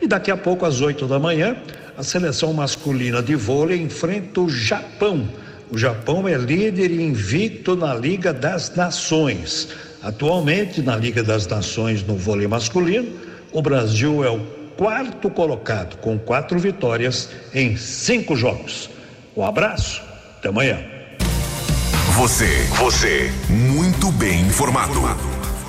E 0.00 0.08
daqui 0.08 0.32
a 0.32 0.36
pouco 0.36 0.66
às 0.66 0.80
8 0.80 1.06
da 1.06 1.20
manhã, 1.20 1.56
a 1.96 2.02
seleção 2.02 2.52
masculina 2.52 3.22
de 3.22 3.36
vôlei 3.36 3.80
enfrenta 3.80 4.40
o 4.40 4.48
Japão. 4.48 5.28
O 5.70 5.78
Japão 5.78 6.26
é 6.26 6.36
líder 6.36 6.90
invicto 6.90 7.76
na 7.76 7.94
Liga 7.94 8.32
das 8.32 8.74
Nações. 8.74 9.68
Atualmente, 10.02 10.82
na 10.82 10.96
Liga 10.96 11.22
das 11.22 11.46
Nações 11.46 12.02
no 12.02 12.16
vôlei 12.16 12.48
masculino, 12.48 13.08
o 13.52 13.62
Brasil 13.62 14.24
é 14.24 14.30
o 14.30 14.40
quarto 14.76 15.30
colocado, 15.30 15.96
com 15.98 16.18
quatro 16.18 16.58
vitórias 16.58 17.30
em 17.54 17.76
cinco 17.76 18.34
jogos. 18.34 18.90
Um 19.36 19.44
abraço, 19.44 20.02
até 20.38 20.48
amanhã. 20.48 20.78
Você, 22.16 22.64
você, 22.78 23.30
muito 23.48 24.10
bem 24.12 24.40
informado. 24.40 25.00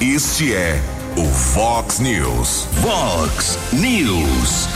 Este 0.01 0.53
é 0.53 0.81
o 1.15 1.25
Fox 1.25 1.99
News. 1.99 2.67
Fox 2.81 3.59
News. 3.71 4.67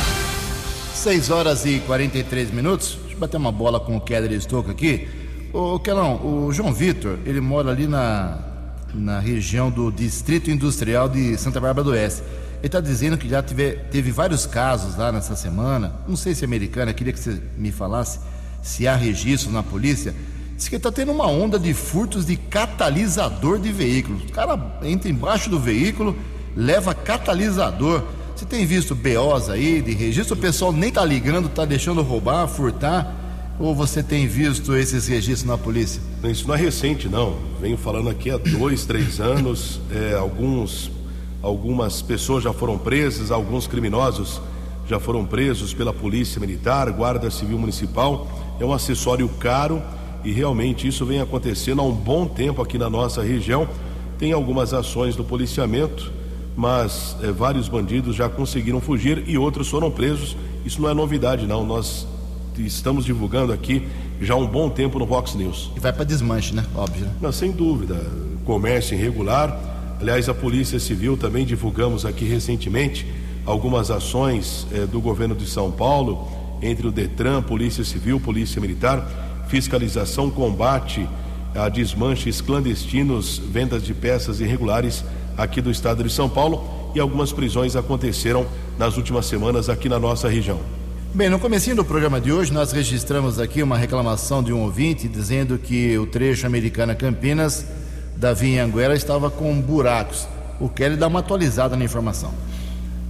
6 0.94 1.32
horas 1.32 1.66
e 1.66 1.80
43 1.80 2.52
minutos. 2.52 2.98
Deixa 3.02 3.16
eu 3.16 3.20
bater 3.20 3.38
uma 3.38 3.52
bola 3.52 3.80
com 3.80 3.98
o 3.98 4.02
Keller 4.02 4.32
Estouco 4.32 4.70
aqui. 4.70 5.08
Ô, 5.52 5.80
Kelão, 5.80 6.16
o 6.24 6.54
João 6.54 6.74
Vitor, 6.74 7.18
ele 7.26 7.42
mora 7.42 7.72
ali 7.72 7.88
na, 7.88 8.47
na 8.94 9.20
região 9.20 9.70
do 9.70 9.92
Distrito 9.92 10.50
Industrial 10.50 11.08
de 11.08 11.38
Santa 11.38 11.60
Bárbara 11.60 11.84
do 11.84 11.92
Oeste. 11.92 12.22
Ele 12.60 12.68
está 12.68 12.80
dizendo 12.80 13.18
que 13.18 13.30
já 13.30 13.42
teve, 13.44 13.74
teve 13.92 14.12
vários 14.12 14.46
casos 14.46 14.98
lá 14.98 15.12
nessa 15.12 15.36
semana. 15.36 15.94
Não 16.08 16.16
sei 16.16 16.34
se 16.34 16.44
é 16.44 16.46
americana, 16.46 16.94
queria 16.94 17.14
que 17.14 17.20
você 17.20 17.40
me 17.58 17.72
falasse 17.72 18.20
se 18.62 18.88
há 18.88 18.96
registro 18.96 19.52
na 19.52 19.62
polícia. 19.62 20.14
Diz 20.56 20.68
que 20.68 20.76
está 20.76 20.92
tendo 20.92 21.12
uma 21.12 21.28
onda 21.28 21.60
de 21.60 21.74
furtos 21.74 22.26
de 22.26 22.36
catalisador 22.36 23.60
de 23.60 23.72
veículos. 23.72 24.24
O 24.24 24.32
cara 24.32 24.60
entra 24.82 25.10
embaixo 25.10 25.50
do 25.50 25.60
veículo, 25.60 26.18
leva 26.56 26.96
catalisador. 26.96 28.04
Você 28.36 28.46
tem 28.46 28.66
visto 28.66 28.96
BOs 28.96 29.50
aí 29.50 29.82
de 29.82 29.94
registro? 29.94 30.36
O 30.36 30.40
pessoal 30.40 30.74
nem 30.74 30.92
tá 30.92 31.06
ligando, 31.06 31.48
tá 31.50 31.64
deixando 31.64 32.02
roubar, 32.02 32.48
furtar? 32.48 33.27
Ou 33.60 33.74
você 33.74 34.04
tem 34.04 34.28
visto 34.28 34.76
esses 34.76 35.08
registros 35.08 35.44
na 35.44 35.58
polícia? 35.58 36.02
Isso 36.26 36.48
não 36.48 36.54
é 36.54 36.58
recente, 36.58 37.10
não. 37.10 37.36
Venho 37.60 37.78
falando 37.78 38.10
aqui 38.10 38.30
há 38.30 38.38
dois, 38.38 38.86
três 38.86 39.20
anos. 39.20 39.82
É, 39.92 40.14
alguns, 40.14 40.92
algumas 41.42 42.02
pessoas 42.02 42.44
já 42.44 42.54
foram 42.54 42.78
presas, 42.78 43.32
alguns 43.32 43.66
criminosos 43.66 44.40
já 44.88 45.00
foram 45.00 45.26
presos 45.26 45.74
pela 45.74 45.92
Polícia 45.92 46.40
Militar, 46.40 46.90
Guarda 46.92 47.30
Civil 47.32 47.58
Municipal. 47.58 48.28
É 48.60 48.64
um 48.64 48.72
acessório 48.72 49.28
caro 49.40 49.82
e 50.24 50.32
realmente 50.32 50.88
isso 50.88 51.06
vem 51.06 51.20
acontecendo 51.20 51.82
há 51.82 51.84
um 51.84 51.92
bom 51.92 52.26
tempo 52.26 52.62
aqui 52.62 52.78
na 52.78 52.90
nossa 52.90 53.22
região. 53.22 53.68
Tem 54.18 54.32
algumas 54.32 54.74
ações 54.74 55.16
do 55.16 55.24
policiamento 55.24 56.14
mas 56.58 57.16
é, 57.22 57.32
vários 57.32 57.70
bandidos 57.70 58.16
já 58.16 58.28
conseguiram 58.28 58.82
fugir 58.82 59.24
e 59.28 59.38
outros 59.38 59.70
foram 59.70 59.92
presos. 59.92 60.36
Isso 60.66 60.82
não 60.82 60.90
é 60.90 60.94
novidade, 60.94 61.46
não. 61.46 61.64
Nós 61.64 62.08
estamos 62.66 63.06
divulgando 63.06 63.54
aqui 63.54 63.88
já 64.20 64.34
há 64.34 64.38
um 64.38 64.48
bom 64.48 64.70
tempo 64.70 64.98
no 65.00 65.06
Vox 65.06 65.36
News. 65.36 65.72
E 65.76 65.80
vai 65.80 65.94
para 65.94 66.04
desmanche, 66.04 66.54
né? 66.54 66.66
Óbvio. 66.76 67.06
Né? 67.06 67.12
Não, 67.22 67.32
sem 67.32 67.52
dúvida. 67.52 67.96
Comércio 68.46 68.98
irregular. 68.98 69.60
Aliás, 70.00 70.30
a 70.30 70.34
Polícia 70.34 70.80
Civil 70.80 71.18
também 71.18 71.46
divulgamos 71.46 72.06
aqui 72.06 72.26
recentemente 72.26 73.06
algumas 73.46 73.90
ações 73.90 74.68
é, 74.74 74.86
do 74.86 75.00
governo 75.00 75.34
de 75.34 75.48
São 75.48 75.72
Paulo, 75.72 76.28
entre 76.62 76.88
o 76.88 76.92
Detran, 76.92 77.42
Polícia 77.42 77.84
Civil, 77.84 78.20
Polícia 78.20 78.60
Militar, 78.60 79.46
fiscalização, 79.48 80.30
combate 80.30 81.08
a 81.56 81.70
desmanches 81.70 82.42
clandestinos, 82.42 83.38
vendas 83.38 83.84
de 83.84 83.94
peças 83.94 84.40
irregulares 84.40 85.04
aqui 85.38 85.62
do 85.62 85.72
estado 85.72 86.04
de 86.04 86.10
São 86.10 86.30
Paulo 86.30 86.92
e 86.94 87.00
algumas 87.00 87.32
prisões 87.32 87.76
aconteceram 87.76 88.46
nas 88.78 88.98
últimas 88.98 89.26
semanas 89.26 89.70
aqui 89.70 89.88
na 89.88 90.00
nossa 90.00 90.28
região. 90.28 90.60
Bem, 91.14 91.30
no 91.30 91.40
comecinho 91.40 91.76
do 91.76 91.86
programa 91.86 92.22
de 92.22 92.32
hoje 92.32 92.54
nós 92.54 92.72
registramos 92.72 93.40
aqui 93.40 93.64
uma 93.64 93.78
reclamação 93.78 94.44
de 94.44 94.54
um 94.54 94.60
ouvinte 94.60 95.08
dizendo 95.08 95.58
que 95.58 95.98
o 95.98 96.06
trecho 96.06 96.46
Americana 96.46 96.94
Campinas 96.94 97.66
da 98.16 98.34
Vinha 98.34 98.64
Anguera 98.64 98.94
estava 98.94 99.32
com 99.32 99.60
buracos. 99.60 100.28
O 100.60 100.70
Kelly 100.70 100.96
dá 100.96 101.08
uma 101.08 101.20
atualizada 101.20 101.76
na 101.76 101.86
informação. 101.86 102.32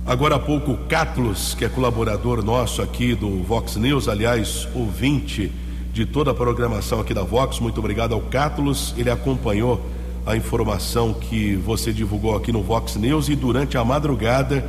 Agora 0.06 0.36
há 0.36 0.40
pouco, 0.40 0.72
o 0.72 0.78
Catlos, 0.88 1.54
que 1.54 1.66
é 1.66 1.70
colaborador 1.70 2.42
nosso 2.44 2.82
aqui 2.82 3.14
do 3.14 3.44
Vox 3.44 3.76
News, 3.76 4.08
aliás, 4.08 4.68
ouvinte 4.74 5.52
de 5.92 6.06
toda 6.06 6.32
a 6.32 6.34
programação 6.34 7.02
aqui 7.02 7.14
da 7.14 7.24
Vox, 7.24 7.60
muito 7.60 7.80
obrigado 7.80 8.14
ao 8.14 8.22
Catlos, 8.22 8.94
ele 8.96 9.10
acompanhou 9.10 9.84
a 10.26 10.38
informação 10.38 11.14
que 11.14 11.56
você 11.56 11.92
divulgou 11.92 12.36
aqui 12.36 12.54
no 12.54 12.62
Vox 12.62 12.96
News 12.96 13.28
e 13.28 13.36
durante 13.36 13.78
a 13.78 13.84
madrugada 13.84 14.64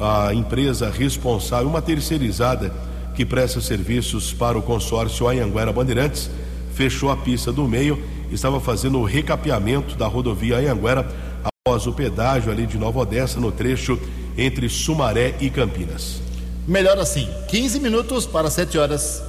a 0.00 0.32
empresa 0.32 0.90
responsável, 0.90 1.68
uma 1.68 1.82
terceirizada 1.82 2.72
que 3.14 3.24
presta 3.24 3.60
serviços 3.60 4.32
para 4.32 4.58
o 4.58 4.62
consórcio 4.62 5.28
Anhanguera 5.28 5.72
Bandeirantes, 5.72 6.30
fechou 6.74 7.10
a 7.10 7.16
pista 7.16 7.52
do 7.52 7.68
meio, 7.68 8.02
estava 8.32 8.58
fazendo 8.58 8.98
o 8.98 9.04
recapeamento 9.04 9.94
da 9.96 10.06
rodovia 10.06 10.56
Anhanguera 10.56 11.06
após 11.44 11.86
o 11.86 11.92
pedágio 11.92 12.50
ali 12.50 12.66
de 12.66 12.78
Nova 12.78 13.00
Odessa 13.00 13.38
no 13.38 13.52
trecho 13.52 13.98
entre 14.38 14.68
Sumaré 14.68 15.34
e 15.40 15.50
Campinas. 15.50 16.22
Melhor 16.66 16.98
assim, 16.98 17.28
15 17.48 17.80
minutos 17.80 18.26
para 18.26 18.48
7 18.48 18.78
horas. 18.78 19.22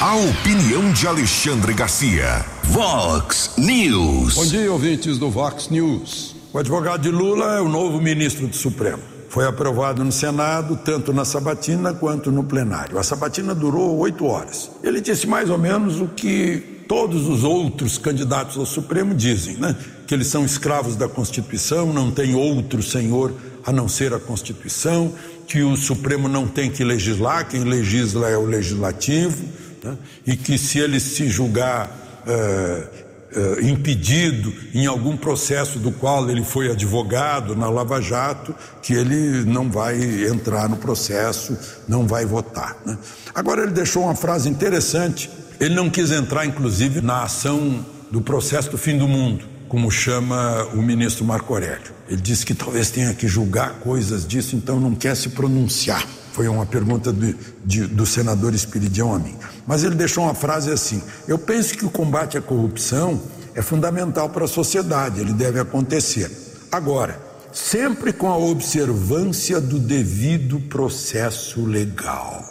A 0.00 0.14
opinião 0.14 0.92
de 0.92 1.08
Alexandre 1.08 1.72
Garcia. 1.72 2.44
Vox 2.64 3.52
News. 3.56 4.34
Bom 4.34 4.46
dia, 4.46 4.70
ouvintes 4.70 5.18
do 5.18 5.30
Vox 5.30 5.68
News. 5.70 6.35
O 6.56 6.58
advogado 6.58 7.02
de 7.02 7.10
Lula 7.10 7.58
é 7.58 7.60
o 7.60 7.68
novo 7.68 8.00
ministro 8.00 8.46
do 8.46 8.56
Supremo. 8.56 9.02
Foi 9.28 9.46
aprovado 9.46 10.02
no 10.02 10.10
Senado, 10.10 10.74
tanto 10.74 11.12
na 11.12 11.22
sabatina 11.22 11.92
quanto 11.92 12.32
no 12.32 12.42
plenário. 12.44 12.98
A 12.98 13.02
sabatina 13.02 13.54
durou 13.54 13.98
oito 13.98 14.24
horas. 14.24 14.70
Ele 14.82 14.98
disse 15.02 15.26
mais 15.26 15.50
ou 15.50 15.58
menos 15.58 16.00
o 16.00 16.08
que 16.08 16.84
todos 16.88 17.28
os 17.28 17.44
outros 17.44 17.98
candidatos 17.98 18.56
ao 18.56 18.64
Supremo 18.64 19.14
dizem, 19.14 19.58
né? 19.58 19.76
Que 20.06 20.14
eles 20.14 20.28
são 20.28 20.46
escravos 20.46 20.96
da 20.96 21.06
Constituição, 21.06 21.92
não 21.92 22.10
tem 22.10 22.34
outro 22.34 22.82
senhor 22.82 23.34
a 23.62 23.70
não 23.70 23.86
ser 23.86 24.14
a 24.14 24.18
Constituição, 24.18 25.12
que 25.46 25.60
o 25.62 25.76
Supremo 25.76 26.26
não 26.26 26.46
tem 26.46 26.70
que 26.70 26.82
legislar, 26.82 27.46
quem 27.46 27.64
legisla 27.64 28.30
é 28.30 28.38
o 28.38 28.46
legislativo 28.46 29.44
né? 29.84 29.94
e 30.26 30.34
que 30.34 30.56
se 30.56 30.78
ele 30.78 31.00
se 31.00 31.28
julgar 31.28 32.24
é, 32.26 33.05
é, 33.36 33.60
impedido 33.68 34.50
em 34.72 34.86
algum 34.86 35.14
processo 35.14 35.78
do 35.78 35.92
qual 35.92 36.30
ele 36.30 36.42
foi 36.42 36.70
advogado 36.70 37.54
na 37.54 37.68
Lava 37.68 38.00
Jato, 38.00 38.54
que 38.80 38.94
ele 38.94 39.44
não 39.44 39.70
vai 39.70 40.26
entrar 40.26 40.70
no 40.70 40.76
processo, 40.78 41.54
não 41.86 42.06
vai 42.06 42.24
votar. 42.24 42.78
Né? 42.86 42.96
Agora 43.34 43.62
ele 43.62 43.72
deixou 43.72 44.04
uma 44.04 44.14
frase 44.14 44.48
interessante. 44.48 45.30
Ele 45.60 45.74
não 45.74 45.90
quis 45.90 46.12
entrar, 46.12 46.46
inclusive, 46.46 47.02
na 47.02 47.24
ação 47.24 47.84
do 48.10 48.22
processo 48.22 48.70
do 48.70 48.78
fim 48.78 48.96
do 48.96 49.06
mundo, 49.06 49.44
como 49.68 49.90
chama 49.90 50.64
o 50.72 50.78
ministro 50.78 51.22
Marco 51.22 51.52
Aurélio. 51.52 51.92
Ele 52.08 52.20
disse 52.22 52.46
que 52.46 52.54
talvez 52.54 52.90
tenha 52.90 53.12
que 53.12 53.28
julgar 53.28 53.74
coisas 53.80 54.26
disso, 54.26 54.56
então 54.56 54.80
não 54.80 54.94
quer 54.94 55.14
se 55.14 55.28
pronunciar. 55.30 56.06
Foi 56.36 56.48
uma 56.48 56.66
pergunta 56.66 57.14
do, 57.14 57.34
de, 57.64 57.86
do 57.86 58.04
senador 58.04 58.52
Espiridião 58.52 59.14
a 59.14 59.18
mim. 59.18 59.34
Mas 59.66 59.82
ele 59.82 59.94
deixou 59.94 60.24
uma 60.24 60.34
frase 60.34 60.70
assim: 60.70 61.02
Eu 61.26 61.38
penso 61.38 61.74
que 61.74 61.86
o 61.86 61.88
combate 61.88 62.36
à 62.36 62.42
corrupção 62.42 63.18
é 63.54 63.62
fundamental 63.62 64.28
para 64.28 64.44
a 64.44 64.48
sociedade, 64.48 65.18
ele 65.18 65.32
deve 65.32 65.58
acontecer. 65.58 66.30
Agora, 66.70 67.18
sempre 67.50 68.12
com 68.12 68.28
a 68.28 68.36
observância 68.36 69.62
do 69.62 69.78
devido 69.78 70.60
processo 70.60 71.64
legal. 71.64 72.44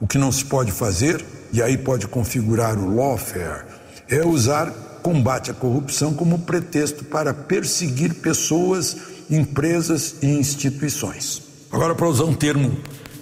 O 0.00 0.06
que 0.08 0.18
não 0.18 0.32
se 0.32 0.44
pode 0.44 0.72
fazer, 0.72 1.24
e 1.52 1.62
aí 1.62 1.78
pode 1.78 2.08
configurar 2.08 2.76
o 2.76 2.92
lawfare, 2.92 3.66
é 4.08 4.26
usar 4.26 4.68
combate 5.00 5.52
à 5.52 5.54
corrupção 5.54 6.12
como 6.12 6.40
pretexto 6.40 7.04
para 7.04 7.32
perseguir 7.32 8.14
pessoas, 8.14 8.96
empresas 9.30 10.16
e 10.22 10.26
instituições. 10.26 11.40
Agora, 11.70 11.94
para 11.94 12.08
usar 12.08 12.24
um 12.24 12.34
termo, 12.34 12.76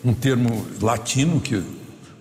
um 0.07 0.15
termo 0.15 0.65
latino 0.81 1.41
que 1.41 1.61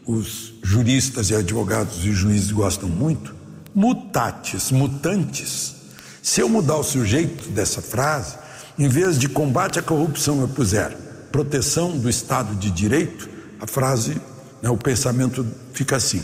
os 0.07 0.55
juristas 0.63 1.29
e 1.29 1.35
advogados 1.35 2.03
e 2.03 2.11
juízes 2.11 2.51
gostam 2.51 2.89
muito, 2.89 3.35
mutatis, 3.75 4.71
mutantes. 4.71 5.75
Se 6.19 6.41
eu 6.41 6.49
mudar 6.49 6.77
o 6.77 6.83
sujeito 6.83 7.47
dessa 7.49 7.83
frase, 7.83 8.37
em 8.79 8.87
vez 8.87 9.19
de 9.19 9.29
combate 9.29 9.77
à 9.77 9.83
corrupção 9.83 10.41
eu 10.41 10.47
puser 10.47 10.97
proteção 11.31 11.95
do 11.95 12.09
Estado 12.09 12.55
de 12.55 12.71
Direito, 12.71 13.29
a 13.59 13.67
frase, 13.67 14.19
né, 14.63 14.69
o 14.69 14.77
pensamento 14.77 15.45
fica 15.71 15.97
assim. 15.97 16.23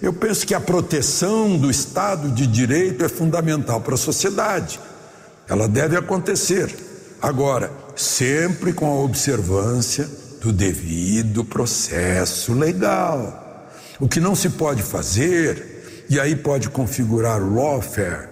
Eu 0.00 0.12
penso 0.12 0.46
que 0.46 0.54
a 0.54 0.60
proteção 0.60 1.58
do 1.58 1.68
Estado 1.68 2.30
de 2.30 2.46
Direito 2.46 3.04
é 3.04 3.08
fundamental 3.08 3.80
para 3.80 3.94
a 3.94 3.98
sociedade. 3.98 4.78
Ela 5.48 5.66
deve 5.66 5.96
acontecer. 5.96 6.72
Agora, 7.20 7.72
sempre 7.96 8.72
com 8.72 8.86
a 8.86 9.02
observância 9.02 10.19
do 10.40 10.52
devido 10.52 11.44
processo 11.44 12.52
legal. 12.54 13.68
O 13.98 14.08
que 14.08 14.18
não 14.18 14.34
se 14.34 14.50
pode 14.50 14.82
fazer, 14.82 16.06
e 16.08 16.18
aí 16.18 16.34
pode 16.34 16.70
configurar 16.70 17.42
o 17.42 17.54
lawfare, 17.54 18.28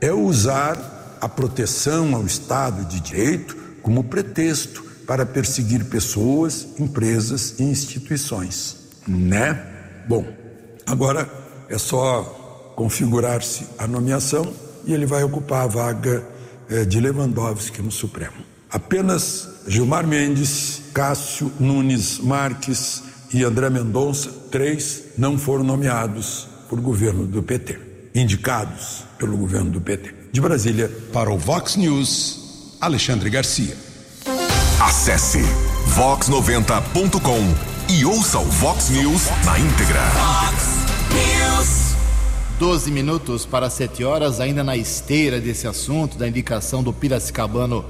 é 0.00 0.12
usar 0.12 1.18
a 1.20 1.28
proteção 1.28 2.14
ao 2.16 2.26
Estado 2.26 2.84
de 2.84 2.98
Direito 3.00 3.56
como 3.80 4.02
pretexto 4.02 4.84
para 5.06 5.24
perseguir 5.24 5.84
pessoas, 5.84 6.66
empresas 6.78 7.54
e 7.58 7.62
instituições, 7.62 8.76
né? 9.06 9.64
Bom, 10.08 10.26
agora 10.86 11.28
é 11.68 11.78
só 11.78 12.72
configurar-se 12.76 13.66
a 13.78 13.86
nomeação 13.86 14.52
e 14.84 14.92
ele 14.92 15.06
vai 15.06 15.22
ocupar 15.22 15.64
a 15.64 15.66
vaga 15.68 16.26
eh, 16.68 16.84
de 16.84 17.00
Lewandowski 17.00 17.80
no 17.82 17.90
Supremo. 17.90 18.51
Apenas 18.72 19.50
Gilmar 19.68 20.06
Mendes, 20.06 20.80
Cássio 20.94 21.52
Nunes 21.60 22.18
Marques 22.18 23.02
e 23.30 23.44
André 23.44 23.68
Mendonça, 23.68 24.30
três, 24.50 25.04
não 25.18 25.36
foram 25.36 25.62
nomeados 25.62 26.48
por 26.70 26.80
governo 26.80 27.26
do 27.26 27.42
PT, 27.42 27.78
indicados 28.14 29.04
pelo 29.18 29.36
governo 29.36 29.70
do 29.70 29.80
PT. 29.80 30.14
De 30.32 30.40
Brasília. 30.40 30.90
Para 31.12 31.30
o 31.30 31.36
Vox 31.36 31.76
News, 31.76 32.78
Alexandre 32.80 33.28
Garcia. 33.28 33.76
Acesse 34.80 35.42
vox90.com 35.94 37.92
e 37.92 38.06
ouça 38.06 38.38
o 38.38 38.44
Vox 38.44 38.88
News 38.88 39.24
na 39.44 39.58
íntegra. 39.58 40.00
Fox 40.12 40.64
News. 41.12 41.92
12 42.58 42.90
minutos 42.90 43.44
para 43.44 43.68
7 43.68 44.02
horas, 44.02 44.40
ainda 44.40 44.64
na 44.64 44.78
esteira 44.78 45.38
desse 45.42 45.68
assunto, 45.68 46.16
da 46.16 46.26
indicação 46.26 46.82
do 46.82 46.90
Piracicabano 46.90 47.84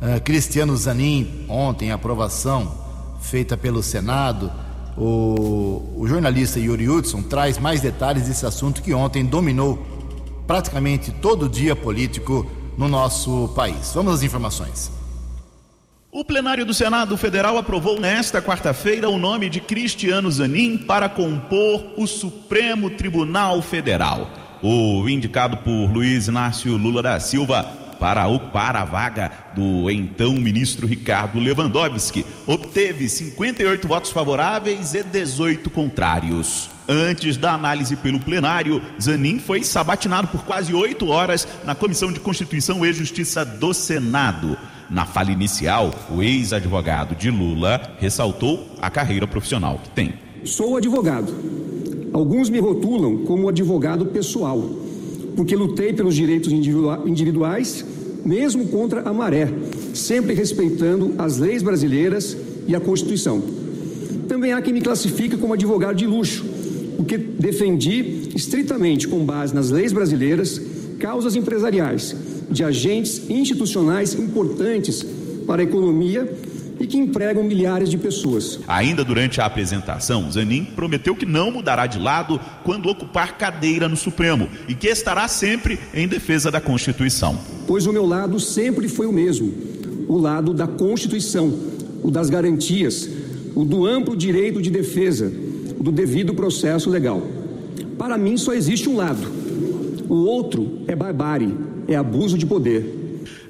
uh, 0.00 0.20
Cristiano 0.22 0.76
Zanin, 0.76 1.46
ontem, 1.48 1.90
aprovação 1.90 2.72
feita 3.20 3.56
pelo 3.56 3.82
Senado. 3.82 4.50
O, 4.96 5.94
o 5.96 6.08
jornalista 6.08 6.58
Yuri 6.58 6.88
Hudson 6.88 7.22
traz 7.22 7.58
mais 7.58 7.80
detalhes 7.80 8.28
desse 8.28 8.46
assunto 8.46 8.82
que 8.82 8.94
ontem 8.94 9.24
dominou 9.24 9.84
praticamente 10.46 11.10
todo 11.10 11.46
o 11.46 11.48
dia 11.48 11.76
político 11.76 12.50
no 12.78 12.88
nosso 12.88 13.52
país. 13.54 13.92
Vamos 13.94 14.14
às 14.14 14.22
informações. 14.22 14.90
O 16.10 16.24
plenário 16.24 16.64
do 16.64 16.72
Senado 16.72 17.14
Federal 17.18 17.58
aprovou 17.58 18.00
nesta 18.00 18.40
quarta-feira 18.40 19.08
o 19.10 19.18
nome 19.18 19.50
de 19.50 19.60
Cristiano 19.60 20.30
Zanin 20.30 20.78
para 20.78 21.10
compor 21.10 21.92
o 21.96 22.06
Supremo 22.06 22.88
Tribunal 22.88 23.60
Federal. 23.60 24.30
O 24.62 25.06
indicado 25.10 25.58
por 25.58 25.92
Luiz 25.92 26.26
Inácio 26.28 26.74
Lula 26.78 27.02
da 27.02 27.20
Silva 27.20 27.85
para 27.98 28.26
ocupar 28.26 28.76
a 28.76 28.84
vaga 28.84 29.30
do 29.54 29.90
então 29.90 30.34
ministro 30.34 30.86
Ricardo 30.86 31.38
Lewandowski, 31.38 32.24
obteve 32.46 33.08
58 33.08 33.88
votos 33.88 34.10
favoráveis 34.10 34.94
e 34.94 35.02
18 35.02 35.70
contrários. 35.70 36.70
Antes 36.88 37.36
da 37.36 37.52
análise 37.52 37.96
pelo 37.96 38.20
plenário, 38.20 38.80
Zanin 39.00 39.40
foi 39.40 39.64
sabatinado 39.64 40.28
por 40.28 40.44
quase 40.44 40.72
oito 40.72 41.08
horas 41.08 41.46
na 41.64 41.74
Comissão 41.74 42.12
de 42.12 42.20
Constituição 42.20 42.86
e 42.86 42.92
Justiça 42.92 43.44
do 43.44 43.74
Senado. 43.74 44.56
Na 44.88 45.04
fala 45.04 45.32
inicial, 45.32 45.92
o 46.08 46.22
ex-advogado 46.22 47.16
de 47.16 47.28
Lula 47.28 47.96
ressaltou 47.98 48.68
a 48.80 48.88
carreira 48.88 49.26
profissional 49.26 49.80
que 49.82 49.90
tem. 49.90 50.14
Sou 50.44 50.76
advogado. 50.76 51.34
Alguns 52.12 52.48
me 52.48 52.60
rotulam 52.60 53.24
como 53.24 53.48
advogado 53.48 54.06
pessoal, 54.06 54.62
porque 55.36 55.54
lutei 55.54 55.92
pelos 55.92 56.14
direitos 56.14 56.50
individuais, 56.52 57.84
mesmo 58.24 58.66
contra 58.68 59.02
a 59.02 59.12
maré, 59.12 59.52
sempre 59.94 60.34
respeitando 60.34 61.14
as 61.18 61.38
leis 61.38 61.62
brasileiras 61.62 62.36
e 62.66 62.74
a 62.74 62.80
Constituição. 62.80 63.42
Também 64.26 64.52
há 64.52 64.62
quem 64.62 64.72
me 64.72 64.80
classifique 64.80 65.36
como 65.36 65.52
advogado 65.52 65.96
de 65.96 66.06
luxo, 66.06 66.44
porque 66.96 67.18
defendi 67.18 68.30
estritamente, 68.34 69.06
com 69.06 69.24
base 69.24 69.54
nas 69.54 69.70
leis 69.70 69.92
brasileiras, 69.92 70.60
causas 70.98 71.36
empresariais 71.36 72.16
de 72.50 72.64
agentes 72.64 73.28
institucionais 73.28 74.14
importantes 74.14 75.04
para 75.46 75.62
a 75.62 75.64
economia 75.64 76.28
e 76.78 76.86
que 76.86 76.98
empregam 76.98 77.42
milhares 77.42 77.90
de 77.90 77.96
pessoas. 77.96 78.60
Ainda 78.66 79.04
durante 79.04 79.40
a 79.40 79.46
apresentação, 79.46 80.30
Zanin 80.30 80.64
prometeu 80.64 81.14
que 81.14 81.26
não 81.26 81.50
mudará 81.50 81.86
de 81.86 81.98
lado 81.98 82.40
quando 82.64 82.88
ocupar 82.88 83.38
cadeira 83.38 83.88
no 83.88 83.96
Supremo 83.96 84.48
e 84.68 84.74
que 84.74 84.88
estará 84.88 85.26
sempre 85.28 85.78
em 85.94 86.06
defesa 86.06 86.50
da 86.50 86.60
Constituição. 86.60 87.38
Pois 87.66 87.86
o 87.86 87.92
meu 87.92 88.06
lado 88.06 88.38
sempre 88.38 88.88
foi 88.88 89.06
o 89.06 89.12
mesmo: 89.12 89.52
o 90.08 90.18
lado 90.18 90.52
da 90.52 90.66
Constituição, 90.66 91.52
o 92.02 92.10
das 92.10 92.28
garantias, 92.28 93.08
o 93.54 93.64
do 93.64 93.86
amplo 93.86 94.16
direito 94.16 94.60
de 94.60 94.70
defesa, 94.70 95.32
do 95.80 95.90
devido 95.90 96.34
processo 96.34 96.90
legal. 96.90 97.22
Para 97.98 98.18
mim 98.18 98.36
só 98.36 98.52
existe 98.52 98.88
um 98.88 98.96
lado. 98.96 99.26
O 100.08 100.14
outro 100.14 100.82
é 100.86 100.94
barbárie, 100.94 101.54
é 101.88 101.96
abuso 101.96 102.36
de 102.36 102.46
poder. 102.46 103.05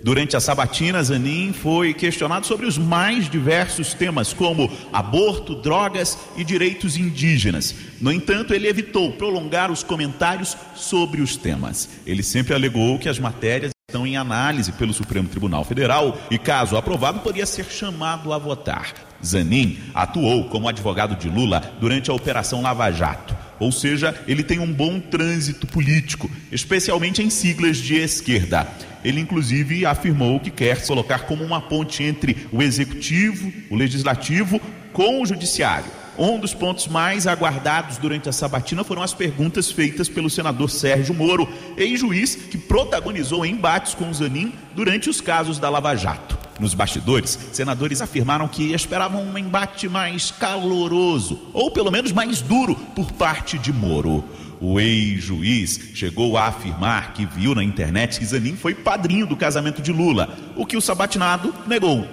Durante 0.06 0.36
a 0.36 0.40
sabatina, 0.40 1.02
Zanin 1.02 1.52
foi 1.52 1.92
questionado 1.92 2.46
sobre 2.46 2.64
os 2.64 2.78
mais 2.78 3.28
diversos 3.28 3.92
temas, 3.92 4.32
como 4.32 4.70
aborto, 4.92 5.52
drogas 5.52 6.16
e 6.36 6.44
direitos 6.44 6.96
indígenas. 6.96 7.74
No 8.00 8.12
entanto, 8.12 8.54
ele 8.54 8.68
evitou 8.68 9.10
prolongar 9.14 9.68
os 9.68 9.82
comentários 9.82 10.56
sobre 10.76 11.20
os 11.20 11.36
temas. 11.36 11.88
Ele 12.06 12.22
sempre 12.22 12.54
alegou 12.54 13.00
que 13.00 13.08
as 13.08 13.18
matérias 13.18 13.72
estão 13.88 14.06
em 14.06 14.16
análise 14.16 14.70
pelo 14.70 14.94
Supremo 14.94 15.28
Tribunal 15.28 15.64
Federal 15.64 16.16
e, 16.30 16.38
caso 16.38 16.76
aprovado, 16.76 17.18
poderia 17.18 17.44
ser 17.44 17.64
chamado 17.64 18.32
a 18.32 18.38
votar. 18.38 18.94
Zanin 19.24 19.76
atuou 19.92 20.44
como 20.44 20.68
advogado 20.68 21.16
de 21.16 21.28
Lula 21.28 21.74
durante 21.80 22.12
a 22.12 22.14
Operação 22.14 22.62
Lava 22.62 22.92
Jato, 22.92 23.36
ou 23.58 23.72
seja, 23.72 24.14
ele 24.26 24.42
tem 24.42 24.58
um 24.58 24.72
bom 24.72 25.00
trânsito 25.00 25.66
político, 25.66 26.30
especialmente 26.50 27.22
em 27.22 27.30
siglas 27.30 27.78
de 27.78 27.96
esquerda. 27.96 28.66
Ele, 29.04 29.20
inclusive, 29.20 29.86
afirmou 29.86 30.40
que 30.40 30.50
quer 30.50 30.78
se 30.78 30.88
colocar 30.88 31.20
como 31.20 31.44
uma 31.44 31.60
ponte 31.60 32.02
entre 32.02 32.48
o 32.50 32.62
executivo, 32.62 33.52
o 33.70 33.76
legislativo, 33.76 34.60
com 34.92 35.22
o 35.22 35.26
judiciário. 35.26 35.90
Um 36.18 36.38
dos 36.38 36.54
pontos 36.54 36.88
mais 36.88 37.26
aguardados 37.26 37.98
durante 37.98 38.28
a 38.28 38.32
sabatina 38.32 38.82
foram 38.82 39.02
as 39.02 39.12
perguntas 39.12 39.70
feitas 39.70 40.08
pelo 40.08 40.30
senador 40.30 40.70
Sérgio 40.70 41.14
Moro, 41.14 41.46
ex-juiz 41.76 42.34
que 42.34 42.56
protagonizou 42.56 43.44
embates 43.44 43.94
com 43.94 44.08
o 44.08 44.14
Zanin 44.14 44.52
durante 44.74 45.10
os 45.10 45.20
casos 45.20 45.58
da 45.58 45.68
Lava 45.68 45.94
Jato. 45.94 46.35
Nos 46.58 46.72
bastidores, 46.72 47.38
senadores 47.52 48.00
afirmaram 48.00 48.48
que 48.48 48.72
esperavam 48.72 49.22
um 49.22 49.36
embate 49.36 49.88
mais 49.88 50.30
caloroso, 50.30 51.50
ou 51.52 51.70
pelo 51.70 51.90
menos 51.90 52.12
mais 52.12 52.40
duro, 52.40 52.74
por 52.94 53.12
parte 53.12 53.58
de 53.58 53.72
Moro. 53.72 54.24
O 54.58 54.80
ex-juiz 54.80 55.90
chegou 55.94 56.38
a 56.38 56.46
afirmar 56.46 57.12
que 57.12 57.26
viu 57.26 57.54
na 57.54 57.62
internet 57.62 58.18
que 58.18 58.24
Zanin 58.24 58.56
foi 58.56 58.74
padrinho 58.74 59.26
do 59.26 59.36
casamento 59.36 59.82
de 59.82 59.92
Lula, 59.92 60.34
o 60.56 60.64
que 60.64 60.78
o 60.78 60.80
sabatinado 60.80 61.54
negou. 61.66 62.06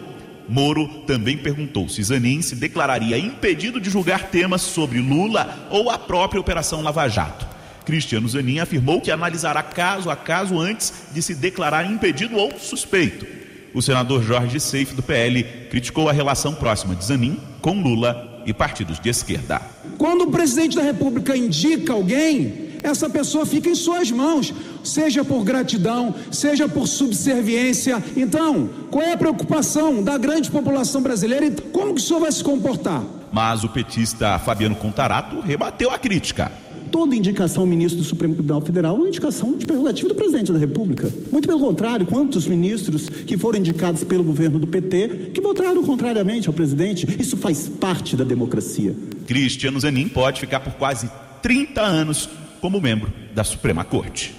Moro 0.49 0.89
também 1.07 1.37
perguntou 1.37 1.87
se 1.87 2.03
Zanin 2.03 2.41
se 2.41 2.57
declararia 2.57 3.17
impedido 3.17 3.79
de 3.79 3.89
julgar 3.89 4.23
temas 4.23 4.61
sobre 4.61 4.99
Lula 4.99 5.67
ou 5.69 5.89
a 5.89 5.97
própria 5.97 6.41
Operação 6.41 6.81
Lava 6.81 7.07
Jato. 7.07 7.47
Cristiano 7.85 8.27
Zanin 8.27 8.59
afirmou 8.59 8.99
que 8.99 9.11
analisará 9.11 9.63
caso 9.63 10.09
a 10.09 10.17
caso 10.17 10.59
antes 10.59 10.93
de 11.13 11.21
se 11.21 11.33
declarar 11.33 11.89
impedido 11.89 12.35
ou 12.35 12.59
suspeito. 12.59 13.42
O 13.73 13.81
senador 13.81 14.21
Jorge 14.21 14.59
Seif, 14.59 14.93
do 14.93 15.01
PL, 15.01 15.43
criticou 15.69 16.07
a 16.07 16.13
relação 16.13 16.53
próxima 16.53 16.95
de 16.95 17.03
Zanin 17.05 17.39
com 17.59 17.81
Lula 17.81 18.43
e 18.45 18.53
partidos 18.53 18.99
de 18.99 19.09
esquerda. 19.09 19.61
Quando 19.97 20.25
o 20.25 20.31
presidente 20.31 20.75
da 20.75 20.83
República 20.83 21.35
indica 21.35 21.93
alguém, 21.93 22.73
essa 22.83 23.09
pessoa 23.09 23.45
fica 23.45 23.69
em 23.69 23.75
suas 23.75 24.11
mãos, 24.11 24.53
seja 24.83 25.23
por 25.23 25.43
gratidão, 25.43 26.13
seja 26.31 26.67
por 26.67 26.87
subserviência. 26.87 28.03
Então, 28.15 28.69
qual 28.91 29.03
é 29.03 29.13
a 29.13 29.17
preocupação 29.17 30.03
da 30.03 30.17
grande 30.17 30.51
população 30.51 31.01
brasileira? 31.01 31.49
Como 31.71 31.95
que 31.95 32.01
o 32.01 32.03
senhor 32.03 32.19
vai 32.19 32.31
se 32.31 32.43
comportar? 32.43 33.01
Mas 33.31 33.63
o 33.63 33.69
petista 33.69 34.37
Fabiano 34.37 34.75
Contarato 34.75 35.39
rebateu 35.39 35.89
a 35.89 35.97
crítica 35.97 36.51
toda 36.93 37.15
indicação 37.15 37.63
ao 37.63 37.67
ministro 37.67 37.97
do 37.97 38.05
Supremo 38.05 38.35
Tribunal 38.35 38.61
Federal 38.61 38.95
é 38.95 38.99
uma 38.99 39.07
indicação 39.07 39.57
de 39.57 39.65
prerrogativa 39.65 40.07
do 40.07 40.13
presidente 40.13 40.53
da 40.53 40.59
República. 40.59 41.11
Muito 41.31 41.47
pelo 41.47 41.59
contrário, 41.59 42.05
quantos 42.05 42.45
ministros 42.45 43.09
que 43.09 43.35
foram 43.35 43.57
indicados 43.57 44.03
pelo 44.03 44.23
governo 44.23 44.59
do 44.59 44.67
PT 44.67 45.31
que 45.33 45.41
votaram 45.41 45.83
contrariamente 45.83 46.47
ao 46.47 46.53
presidente, 46.53 47.07
isso 47.19 47.35
faz 47.35 47.67
parte 47.67 48.15
da 48.15 48.23
democracia. 48.23 48.95
Cristiano 49.25 49.79
Zanin 49.79 50.07
pode 50.07 50.39
ficar 50.39 50.59
por 50.59 50.73
quase 50.73 51.09
30 51.41 51.81
anos 51.81 52.29
como 52.61 52.79
membro 52.79 53.11
da 53.33 53.43
Suprema 53.43 53.83
Corte. 53.83 54.35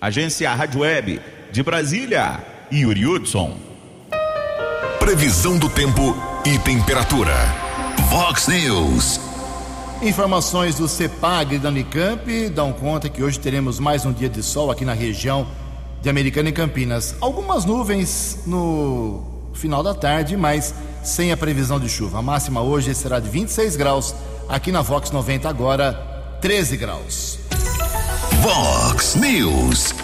Agência 0.00 0.52
Rádio 0.52 0.80
Web 0.80 1.20
de 1.52 1.62
Brasília, 1.62 2.44
Yuri 2.72 3.06
Hudson. 3.06 3.56
Previsão 4.98 5.56
do 5.56 5.68
tempo 5.70 6.16
e 6.44 6.58
temperatura. 6.58 7.34
Vox 8.10 8.48
News. 8.48 9.31
Informações 10.02 10.74
do 10.74 10.88
CEPAG 10.88 11.54
e 11.54 11.58
da 11.60 11.68
Unicamp 11.68 12.48
dão 12.48 12.72
conta 12.72 13.08
que 13.08 13.22
hoje 13.22 13.38
teremos 13.38 13.78
mais 13.78 14.04
um 14.04 14.12
dia 14.12 14.28
de 14.28 14.42
sol 14.42 14.68
aqui 14.68 14.84
na 14.84 14.94
região 14.94 15.46
de 16.00 16.10
Americana 16.10 16.48
e 16.48 16.52
Campinas. 16.52 17.14
Algumas 17.20 17.64
nuvens 17.64 18.40
no 18.44 19.22
final 19.54 19.80
da 19.80 19.94
tarde, 19.94 20.36
mas 20.36 20.74
sem 21.04 21.30
a 21.30 21.36
previsão 21.36 21.78
de 21.78 21.88
chuva. 21.88 22.18
A 22.18 22.22
máxima 22.22 22.60
hoje 22.60 22.92
será 22.96 23.20
de 23.20 23.28
26 23.28 23.76
graus. 23.76 24.12
Aqui 24.48 24.72
na 24.72 24.82
Vox 24.82 25.12
90 25.12 25.48
agora 25.48 25.92
13 26.40 26.76
graus. 26.78 27.38
Vox 28.40 29.14
News. 29.14 29.94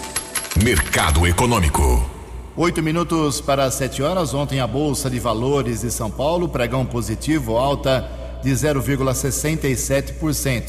Mercado 0.63 1.27
Econômico. 1.27 2.09
Oito 2.55 2.81
minutos 2.81 3.41
para 3.41 3.69
sete 3.69 4.01
horas. 4.01 4.33
Ontem 4.33 4.61
a 4.61 4.67
Bolsa 4.67 5.09
de 5.09 5.19
Valores 5.19 5.81
de 5.81 5.91
São 5.91 6.09
Paulo, 6.09 6.47
pregão 6.47 6.85
positivo, 6.85 7.57
alta 7.57 8.18
de 8.41 8.51
0,67%. 8.51 10.63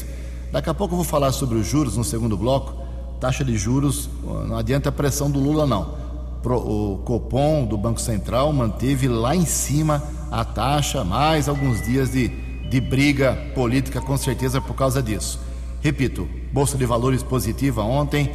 Daqui 0.51 0.69
a 0.69 0.73
pouco 0.73 0.93
eu 0.93 0.97
vou 0.97 1.05
falar 1.05 1.31
sobre 1.31 1.57
os 1.57 1.65
juros 1.65 1.95
no 1.95 2.03
segundo 2.03 2.37
bloco. 2.37 2.81
Taxa 3.19 3.45
de 3.45 3.57
juros, 3.57 4.09
não 4.23 4.57
adianta 4.57 4.89
a 4.89 4.91
pressão 4.91 5.31
do 5.31 5.39
Lula, 5.39 5.65
não. 5.65 5.95
O 6.43 6.97
Copom 7.05 7.65
do 7.65 7.77
Banco 7.77 8.01
Central 8.01 8.51
manteve 8.51 9.07
lá 9.07 9.35
em 9.35 9.45
cima 9.45 10.03
a 10.31 10.43
taxa, 10.43 11.03
mais 11.03 11.47
alguns 11.47 11.81
dias 11.81 12.11
de, 12.11 12.27
de 12.27 12.81
briga 12.81 13.37
política, 13.53 14.01
com 14.01 14.17
certeza, 14.17 14.59
por 14.59 14.75
causa 14.75 15.03
disso. 15.03 15.39
Repito, 15.81 16.27
Bolsa 16.51 16.77
de 16.77 16.85
Valores 16.85 17.23
positiva 17.23 17.83
ontem. 17.83 18.31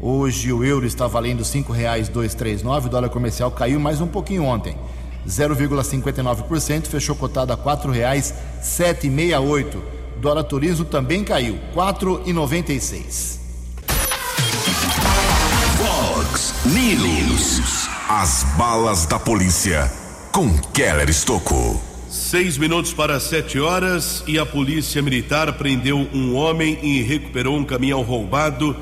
Hoje 0.00 0.52
o 0.52 0.64
euro 0.64 0.84
está 0.84 1.06
valendo 1.06 1.38
R$ 1.38 1.44
5,239, 1.44 2.86
o 2.86 2.88
dólar 2.88 3.08
comercial 3.08 3.50
caiu 3.50 3.80
mais 3.80 4.00
um 4.00 4.06
pouquinho 4.06 4.44
ontem. 4.44 4.76
0,59%, 5.26 6.86
fechou 6.86 7.16
cotado 7.16 7.52
a 7.52 7.56
R$ 7.56 7.62
4,768. 7.62 9.82
Dólar 10.20 10.44
Turismo 10.44 10.84
também 10.84 11.24
caiu, 11.24 11.54
R$ 11.54 11.60
4,96. 11.74 13.38
Fox 15.76 16.54
News. 16.66 17.88
As 18.08 18.44
balas 18.56 19.06
da 19.06 19.18
polícia 19.18 19.90
com 20.30 20.56
Keller 20.72 21.08
Estocou. 21.08 21.82
Seis 22.10 22.58
minutos 22.58 22.92
para 22.92 23.18
sete 23.18 23.58
horas 23.58 24.22
e 24.26 24.38
a 24.38 24.44
polícia 24.44 25.00
militar 25.02 25.54
prendeu 25.54 26.06
um 26.12 26.34
homem 26.34 26.78
e 26.82 27.00
recuperou 27.02 27.56
um 27.56 27.64
caminhão 27.64 28.02
roubado 28.02 28.76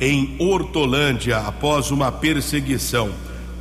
em 0.00 0.36
Hortolândia 0.38 1.38
após 1.38 1.90
uma 1.90 2.12
perseguição 2.12 3.10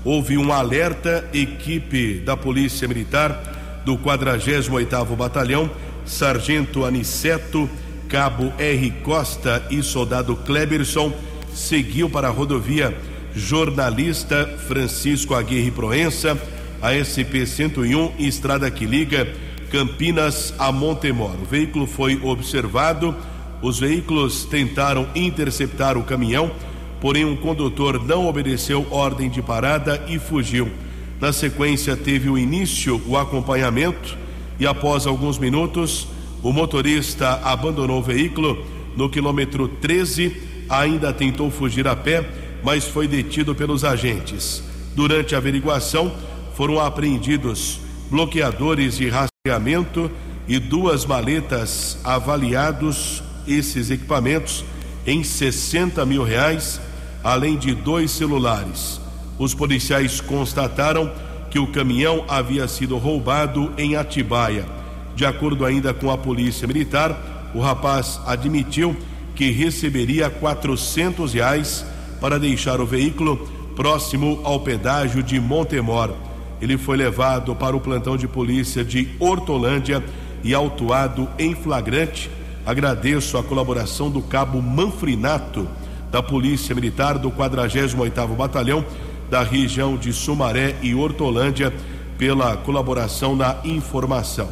houve 0.05 0.37
um 0.37 0.53
alerta, 0.53 1.27
equipe 1.33 2.19
da 2.19 2.37
Polícia 2.37 2.87
Militar 2.87 3.81
do 3.83 3.97
48º 3.97 5.15
Batalhão, 5.15 5.69
Sargento 6.05 6.85
Aniceto, 6.85 7.67
Cabo 8.07 8.53
R. 8.59 8.91
Costa 9.03 9.65
e 9.71 9.81
Soldado 9.81 10.35
Kleberson 10.35 11.11
seguiu 11.51 12.07
para 12.07 12.27
a 12.27 12.31
rodovia 12.31 12.95
Jornalista 13.35 14.45
Francisco 14.67 15.33
Aguirre 15.33 15.71
Proença, 15.71 16.37
a 16.81 16.91
SP-101, 16.91 18.13
estrada 18.19 18.69
que 18.69 18.85
liga 18.85 19.27
Campinas 19.71 20.53
a 20.59 20.71
Montemor. 20.71 21.35
O 21.41 21.45
veículo 21.45 21.87
foi 21.87 22.21
observado, 22.23 23.15
os 23.61 23.79
veículos 23.79 24.45
tentaram 24.45 25.07
interceptar 25.15 25.97
o 25.97 26.03
caminhão 26.03 26.51
porém 27.01 27.25
um 27.25 27.35
condutor 27.35 28.03
não 28.03 28.27
obedeceu 28.27 28.85
ordem 28.91 29.29
de 29.29 29.41
parada 29.41 30.03
e 30.07 30.17
fugiu. 30.17 30.71
Na 31.19 31.31
sequência, 31.31 31.95
teve 31.95 32.29
o 32.29 32.37
início 32.37 33.01
o 33.05 33.17
acompanhamento 33.17 34.17
e, 34.59 34.67
após 34.67 35.07
alguns 35.07 35.37
minutos, 35.37 36.07
o 36.43 36.51
motorista 36.51 37.39
abandonou 37.43 37.99
o 37.99 38.03
veículo 38.03 38.65
no 38.95 39.09
quilômetro 39.09 39.67
13. 39.67 40.35
Ainda 40.69 41.13
tentou 41.13 41.49
fugir 41.49 41.87
a 41.87 41.95
pé, 41.95 42.27
mas 42.63 42.85
foi 42.85 43.07
detido 43.07 43.55
pelos 43.55 43.83
agentes. 43.83 44.63
Durante 44.95 45.35
a 45.35 45.37
averiguação, 45.37 46.11
foram 46.55 46.79
apreendidos 46.79 47.79
bloqueadores 48.09 48.97
de 48.97 49.09
rastreamento 49.09 50.09
e 50.47 50.59
duas 50.59 51.05
maletas 51.05 51.97
avaliados 52.03 53.23
esses 53.47 53.89
equipamentos 53.89 54.63
em 55.05 55.23
60 55.23 56.05
mil 56.05 56.23
reais 56.23 56.79
além 57.23 57.57
de 57.57 57.73
dois 57.73 58.11
celulares. 58.11 59.01
Os 59.39 59.53
policiais 59.53 60.21
constataram 60.21 61.11
que 61.49 61.57
o 61.57 61.67
caminhão 61.67 62.23
havia 62.27 62.67
sido 62.67 62.97
roubado 62.97 63.73
em 63.77 63.95
Atibaia. 63.95 64.65
De 65.15 65.25
acordo 65.25 65.65
ainda 65.65 65.93
com 65.93 66.11
a 66.11 66.17
polícia 66.17 66.67
militar, 66.67 67.51
o 67.55 67.59
rapaz 67.59 68.19
admitiu 68.25 68.95
que 69.33 69.49
receberia 69.49 70.29
quatrocentos 70.29 71.33
reais 71.33 71.85
para 72.21 72.37
deixar 72.37 72.79
o 72.79 72.85
veículo 72.85 73.37
próximo 73.75 74.39
ao 74.43 74.59
pedágio 74.59 75.23
de 75.23 75.39
Montemor. 75.39 76.13
Ele 76.61 76.77
foi 76.77 76.95
levado 76.95 77.55
para 77.55 77.75
o 77.75 77.81
plantão 77.81 78.15
de 78.15 78.27
polícia 78.27 78.83
de 78.83 79.09
Hortolândia 79.19 80.03
e 80.43 80.53
autuado 80.53 81.27
em 81.39 81.55
flagrante. 81.55 82.29
Agradeço 82.65 83.37
a 83.37 83.43
colaboração 83.43 84.09
do 84.09 84.21
cabo 84.21 84.61
Manfrinato 84.61 85.67
da 86.11 86.23
Polícia 86.23 86.73
Militar 86.73 87.17
do 87.17 87.29
48º 87.31 88.35
Batalhão 88.35 88.83
da 89.29 89.43
região 89.43 89.97
de 89.97 90.11
Sumaré 90.11 90.75
e 90.81 90.95
Hortolândia 90.95 91.73
pela 92.17 92.57
colaboração 92.57 93.35
na 93.35 93.57
informação. 93.63 94.49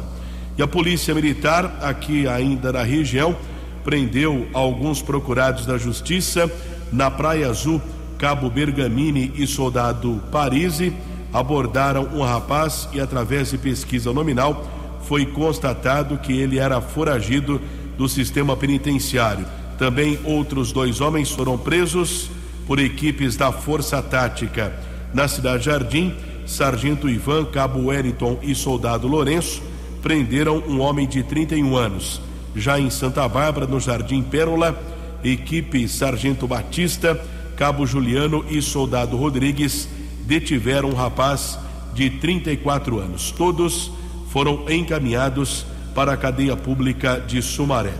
E 0.56 0.62
a 0.62 0.66
Polícia 0.66 1.14
Militar, 1.14 1.78
aqui 1.82 2.28
ainda 2.28 2.72
na 2.72 2.82
região, 2.82 3.36
prendeu 3.82 4.46
alguns 4.52 5.02
procurados 5.02 5.66
da 5.66 5.76
Justiça 5.76 6.50
na 6.92 7.10
Praia 7.10 7.48
Azul, 7.48 7.80
Cabo 8.18 8.48
Bergamini 8.48 9.32
e 9.36 9.46
Soldado 9.46 10.22
Parisi 10.30 10.92
abordaram 11.34 12.08
um 12.14 12.22
rapaz 12.22 12.88
e 12.92 13.00
através 13.00 13.50
de 13.50 13.58
pesquisa 13.58 14.12
nominal 14.12 14.64
foi 15.02 15.26
constatado 15.26 16.16
que 16.16 16.32
ele 16.32 16.58
era 16.58 16.80
foragido 16.80 17.60
do 17.96 18.08
sistema 18.08 18.56
penitenciário. 18.56 19.46
Também 19.78 20.18
outros 20.24 20.72
dois 20.72 21.00
homens 21.00 21.30
foram 21.30 21.58
presos 21.58 22.30
por 22.66 22.78
equipes 22.78 23.36
da 23.36 23.52
Força 23.52 24.00
Tática. 24.02 24.72
Na 25.12 25.28
Cidade 25.28 25.64
Jardim, 25.64 26.14
Sargento 26.46 27.08
Ivan, 27.08 27.44
Cabo 27.44 27.86
Wellington 27.86 28.38
e 28.42 28.54
Soldado 28.54 29.06
Lourenço 29.06 29.62
prenderam 30.02 30.58
um 30.68 30.80
homem 30.80 31.08
de 31.08 31.22
31 31.22 31.76
anos. 31.76 32.20
Já 32.54 32.78
em 32.78 32.90
Santa 32.90 33.26
Bárbara, 33.28 33.66
no 33.66 33.80
Jardim 33.80 34.22
Pérola, 34.22 34.78
equipe 35.24 35.88
Sargento 35.88 36.46
Batista, 36.46 37.20
Cabo 37.56 37.86
Juliano 37.86 38.44
e 38.48 38.60
Soldado 38.60 39.16
Rodrigues 39.16 39.88
detiveram 40.26 40.90
um 40.90 40.94
rapaz 40.94 41.58
de 41.94 42.10
34 42.10 42.98
anos. 42.98 43.30
Todos 43.30 43.90
foram 44.28 44.64
encaminhados 44.68 45.64
para 45.94 46.12
a 46.12 46.16
cadeia 46.16 46.56
pública 46.56 47.22
de 47.26 47.40
Sumaré. 47.40 47.94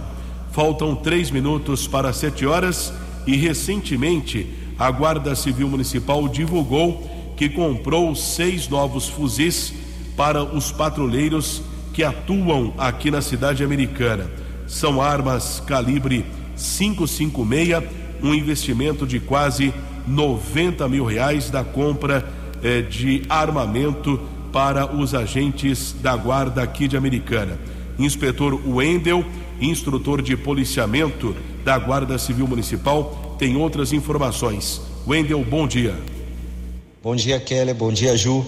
Faltam 0.52 0.94
três 0.94 1.30
minutos 1.30 1.86
para 1.86 2.12
sete 2.12 2.46
horas 2.46 2.92
e 3.26 3.36
recentemente 3.36 4.48
a 4.78 4.90
Guarda 4.90 5.34
Civil 5.34 5.68
Municipal 5.68 6.28
divulgou 6.28 7.10
que 7.36 7.48
comprou 7.48 8.14
seis 8.14 8.68
novos 8.68 9.08
fuzis 9.08 9.72
para 10.16 10.42
os 10.42 10.70
patrulheiros 10.70 11.62
que 11.92 12.02
atuam 12.02 12.74
aqui 12.76 13.10
na 13.10 13.20
cidade 13.20 13.62
americana. 13.62 14.30
São 14.66 15.00
armas 15.00 15.62
calibre 15.66 16.24
556, 16.56 17.82
um 18.22 18.34
investimento 18.34 19.06
de 19.06 19.20
quase 19.20 19.72
90 20.06 20.88
mil 20.88 21.04
reais 21.04 21.50
da 21.50 21.64
compra 21.64 22.24
eh, 22.62 22.82
de 22.82 23.22
armamento 23.28 24.20
para 24.52 24.94
os 24.94 25.14
agentes 25.14 25.94
da 26.00 26.16
guarda 26.16 26.62
aqui 26.62 26.86
de 26.86 26.96
Americana. 26.96 27.58
Inspetor 27.98 28.60
Wendel, 28.66 29.24
instrutor 29.60 30.20
de 30.20 30.36
policiamento 30.36 31.34
da 31.64 31.78
Guarda 31.78 32.18
Civil 32.18 32.46
Municipal, 32.46 33.36
tem 33.38 33.56
outras 33.56 33.92
informações. 33.92 34.80
Wendel, 35.06 35.44
bom 35.44 35.66
dia. 35.66 35.96
Bom 37.02 37.14
dia, 37.14 37.38
Keller. 37.38 37.74
Bom 37.74 37.92
dia, 37.92 38.16
Ju. 38.16 38.44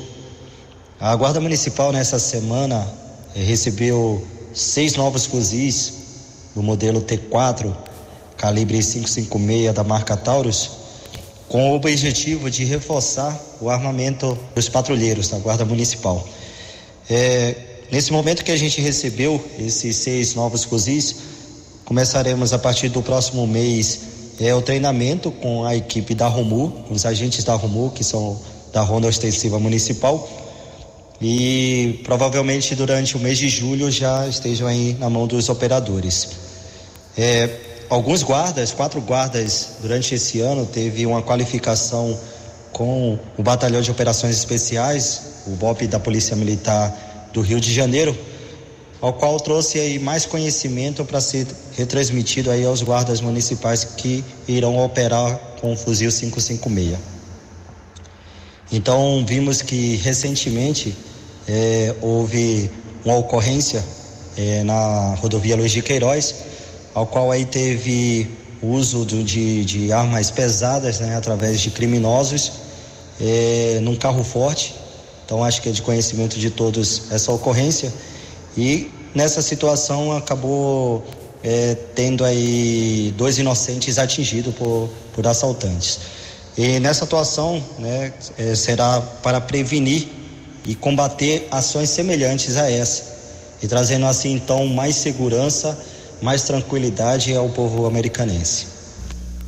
A 0.98 1.14
Guarda 1.14 1.40
Municipal 1.40 1.92
nessa 1.92 2.18
semana 2.18 2.86
eh, 3.34 3.42
recebeu 3.42 4.26
seis 4.54 4.96
novos 4.96 5.26
fuzis 5.26 6.50
do 6.54 6.62
modelo 6.62 7.02
T4, 7.02 7.70
calibre 8.36 8.78
556 8.78 9.74
da 9.74 9.84
marca 9.84 10.16
Taurus, 10.16 10.70
com 11.48 11.70
o 11.70 11.76
objetivo 11.76 12.50
de 12.50 12.64
reforçar 12.64 13.38
o 13.60 13.68
armamento 13.68 14.36
dos 14.54 14.68
patrulheiros 14.68 15.28
da 15.28 15.38
Guarda 15.38 15.64
Municipal. 15.64 16.26
É, 17.08 17.75
nesse 17.90 18.12
momento 18.12 18.44
que 18.44 18.52
a 18.52 18.56
gente 18.56 18.80
recebeu 18.80 19.42
esses 19.58 19.96
seis 19.96 20.34
novos 20.34 20.64
fuzis, 20.64 21.16
começaremos 21.84 22.52
a 22.52 22.58
partir 22.58 22.88
do 22.88 23.02
próximo 23.02 23.46
mês 23.46 24.00
é, 24.40 24.54
o 24.54 24.60
treinamento 24.60 25.30
com 25.30 25.64
a 25.64 25.74
equipe 25.74 26.14
da 26.14 26.26
Romu, 26.26 26.84
os 26.90 27.06
agentes 27.06 27.44
da 27.44 27.54
Romu, 27.54 27.90
que 27.90 28.04
são 28.04 28.40
da 28.72 28.82
Ronda 28.82 29.08
Ostensiva 29.08 29.58
Municipal, 29.58 30.28
e 31.20 32.00
provavelmente 32.04 32.74
durante 32.74 33.16
o 33.16 33.20
mês 33.20 33.38
de 33.38 33.48
julho 33.48 33.90
já 33.90 34.26
estejam 34.26 34.66
aí 34.66 34.94
na 34.98 35.08
mão 35.08 35.26
dos 35.26 35.48
operadores. 35.48 36.28
É, 37.16 37.48
alguns 37.88 38.22
guardas, 38.22 38.72
quatro 38.72 39.00
guardas 39.00 39.76
durante 39.80 40.14
esse 40.14 40.40
ano 40.40 40.66
teve 40.66 41.06
uma 41.06 41.22
qualificação 41.22 42.18
com 42.72 43.18
o 43.38 43.42
Batalhão 43.42 43.80
de 43.80 43.90
Operações 43.90 44.36
Especiais, 44.36 45.22
o 45.46 45.50
BOP 45.50 45.86
da 45.86 45.98
Polícia 45.98 46.36
Militar 46.36 47.05
do 47.36 47.42
Rio 47.42 47.60
de 47.60 47.70
Janeiro, 47.70 48.16
ao 48.98 49.12
qual 49.12 49.38
trouxe 49.38 49.78
aí 49.78 49.98
mais 49.98 50.24
conhecimento 50.24 51.04
para 51.04 51.20
ser 51.20 51.46
retransmitido 51.76 52.50
aí 52.50 52.64
aos 52.64 52.80
guardas 52.82 53.20
municipais 53.20 53.84
que 53.84 54.24
irão 54.48 54.82
operar 54.82 55.38
com 55.60 55.74
o 55.74 55.76
fuzil 55.76 56.10
556. 56.10 56.96
Então 58.72 59.22
vimos 59.28 59.60
que 59.60 59.96
recentemente 59.96 60.96
é, 61.46 61.94
houve 62.00 62.70
uma 63.04 63.16
ocorrência 63.18 63.84
é, 64.34 64.64
na 64.64 65.14
rodovia 65.16 65.56
Luiz 65.56 65.72
de 65.72 65.82
Queiroz, 65.82 66.36
ao 66.94 67.06
qual 67.06 67.30
aí 67.30 67.44
teve 67.44 68.30
uso 68.62 69.04
do, 69.04 69.22
de, 69.22 69.62
de, 69.66 69.92
armas 69.92 70.30
pesadas 70.30 71.00
né, 71.00 71.14
através 71.14 71.60
de 71.60 71.70
criminosos 71.70 72.52
é, 73.20 73.78
num 73.82 73.94
carro 73.94 74.24
forte. 74.24 74.85
Então 75.26 75.42
acho 75.42 75.60
que 75.60 75.68
é 75.68 75.72
de 75.72 75.82
conhecimento 75.82 76.38
de 76.38 76.50
todos 76.50 77.10
essa 77.10 77.32
ocorrência. 77.32 77.92
E 78.56 78.88
nessa 79.12 79.42
situação 79.42 80.16
acabou 80.16 81.04
é, 81.42 81.74
tendo 81.94 82.24
aí 82.24 83.12
dois 83.18 83.36
inocentes 83.36 83.98
atingidos 83.98 84.54
por, 84.54 84.88
por 85.12 85.26
assaltantes. 85.26 85.98
E 86.56 86.78
nessa 86.78 87.04
atuação 87.04 87.62
né, 87.78 88.14
é, 88.38 88.54
será 88.54 89.00
para 89.00 89.40
prevenir 89.40 90.08
e 90.64 90.74
combater 90.76 91.48
ações 91.50 91.90
semelhantes 91.90 92.56
a 92.56 92.70
essa, 92.70 93.14
e 93.62 93.68
trazendo 93.68 94.06
assim 94.06 94.32
então 94.32 94.66
mais 94.66 94.96
segurança, 94.96 95.78
mais 96.22 96.42
tranquilidade 96.42 97.34
ao 97.34 97.48
povo 97.48 97.86
americanense. 97.86 98.66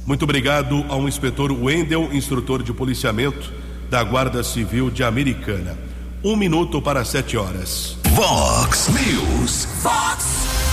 Muito 0.05 0.23
obrigado 0.25 0.85
ao 0.89 1.09
inspetor 1.09 1.51
Wendel, 1.53 2.13
instrutor 2.13 2.63
de 2.63 2.73
policiamento 2.73 3.68
da 3.91 4.03
Guarda 4.05 4.43
Civil 4.43 4.91
de 4.91 5.03
Americana. 5.03 5.77
Um 6.23 6.37
minuto 6.37 6.83
para 6.83 7.05
sete 7.05 7.37
horas. 7.37 7.97
Vox 8.09 8.89
News. 8.89 9.67
Vox 9.83 10.25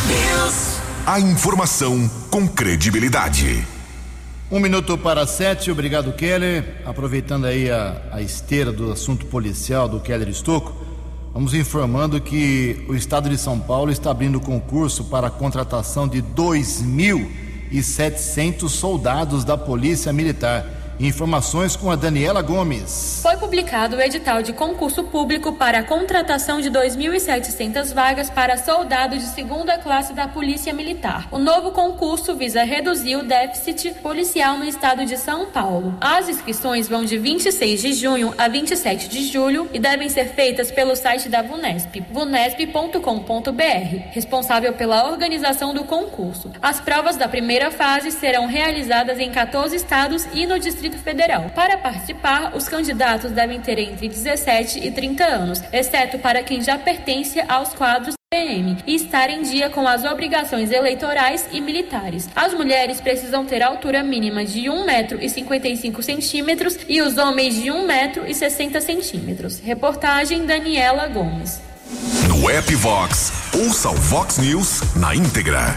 News. 0.08 0.80
A 1.06 1.20
informação 1.20 2.10
com 2.30 2.48
credibilidade. 2.48 3.66
Um 4.52 4.60
minuto 4.60 4.98
para 4.98 5.26
sete, 5.26 5.72
obrigado 5.72 6.12
Keller. 6.14 6.82
Aproveitando 6.86 7.46
aí 7.46 7.72
a, 7.72 8.02
a 8.12 8.22
esteira 8.22 8.72
do 8.72 8.92
assunto 8.92 9.26
policial 9.28 9.88
do 9.88 10.00
Keller 10.00 10.30
Estocco, 10.30 10.74
vamos 11.34 11.54
informando 11.54 12.20
que 12.20 12.84
o 12.90 12.96
estado 12.96 13.30
de 13.30 13.38
São 13.38 13.60
Paulo 13.60 13.92
está 13.92 14.10
abrindo 14.12 14.40
concurso 14.40 15.06
para 15.06 15.28
a 15.28 15.32
contratação 15.32 16.08
de 16.08 16.22
2.700 16.22 18.68
soldados 18.68 19.44
da 19.44 19.58
Polícia 19.58 20.12
Militar. 20.12 20.85
Informações 21.00 21.76
com 21.76 21.92
a 21.92 21.96
Daniela 21.98 22.42
Gomes. 22.42 23.20
Foi 23.22 23.36
publicado 23.36 23.98
o 23.98 24.02
edital 24.02 24.42
de 24.42 24.54
concurso 24.54 25.04
público 25.04 25.52
para 25.52 25.80
a 25.80 25.84
contratação 25.84 26.62
de 26.62 26.72
2.700 26.72 27.94
vagas 27.94 28.30
para 28.30 28.56
soldados 28.56 29.20
de 29.20 29.26
segunda 29.26 29.78
classe 29.78 30.14
da 30.14 30.26
Polícia 30.26 30.72
Militar. 30.72 31.28
O 31.32 31.38
novo 31.38 31.72
concurso 31.72 32.34
visa 32.34 32.64
reduzir 32.64 33.18
o 33.18 33.24
déficit 33.24 33.92
policial 33.96 34.58
no 34.58 34.64
estado 34.64 35.06
de 35.06 35.18
São 35.18 35.48
Paulo. 35.48 35.98
As 36.00 36.30
inscrições 36.30 36.88
vão 36.88 37.04
de 37.04 37.18
26 37.18 37.82
de 37.82 37.94
junho 37.94 38.34
a 38.38 38.48
27 38.48 39.10
de 39.10 39.28
julho 39.28 39.70
e 39.74 39.80
devem 39.80 40.08
ser 40.08 40.30
feitas 40.30 40.72
pelo 40.72 40.96
site 40.96 41.28
da 41.28 41.42
VUNESP, 41.42 42.06
vunesp.com.br, 42.10 43.02
responsável 44.12 44.72
pela 44.72 45.12
organização 45.12 45.74
do 45.74 45.84
concurso. 45.84 46.52
As 46.62 46.80
provas 46.80 47.18
da 47.18 47.28
primeira 47.28 47.70
fase 47.70 48.12
serão 48.12 48.46
realizadas 48.48 49.20
em 49.20 49.30
14 49.30 49.76
estados 49.76 50.26
e 50.34 50.46
no 50.46 50.58
Distrito 50.58 50.85
Distrito 50.86 50.98
Federal. 51.00 51.50
Para 51.56 51.78
participar, 51.78 52.56
os 52.56 52.68
candidatos 52.68 53.32
devem 53.32 53.60
ter 53.60 53.80
entre 53.80 54.08
17 54.08 54.86
e 54.86 54.92
30 54.92 55.26
anos, 55.26 55.62
exceto 55.74 56.20
para 56.20 56.44
quem 56.44 56.62
já 56.62 56.78
pertence 56.78 57.40
aos 57.48 57.70
quadros 57.74 58.14
PM 58.32 58.78
e 58.86 58.96
estar 58.96 59.30
em 59.30 59.42
dia 59.42 59.70
com 59.70 59.88
as 59.88 60.04
obrigações 60.04 60.72
eleitorais 60.72 61.48
e 61.52 61.60
militares. 61.60 62.30
As 62.36 62.54
mulheres 62.54 63.02
precisam 63.02 63.46
ter 63.46 63.64
altura 63.64 64.04
mínima 64.04 64.46
de 64.46 64.62
1,55 64.62 64.86
metro 64.86 65.24
e 65.24 65.30
55 65.30 66.04
centímetros 66.04 66.80
e 66.88 67.02
os 67.02 67.18
homens 67.18 67.56
de 67.56 67.72
1 67.72 67.86
metro 67.86 68.28
e 68.28 68.34
60 68.34 68.80
centímetros. 68.82 69.60
Reportagem 69.60 70.46
Daniela 70.46 71.08
Gomes. 71.08 71.62
No 72.28 72.50
app 72.50 72.76
Vox, 72.76 73.32
ouça 73.56 73.90
o 73.90 73.96
Vox 73.96 74.38
News 74.38 74.96
na 74.96 75.16
íntegra. 75.16 75.76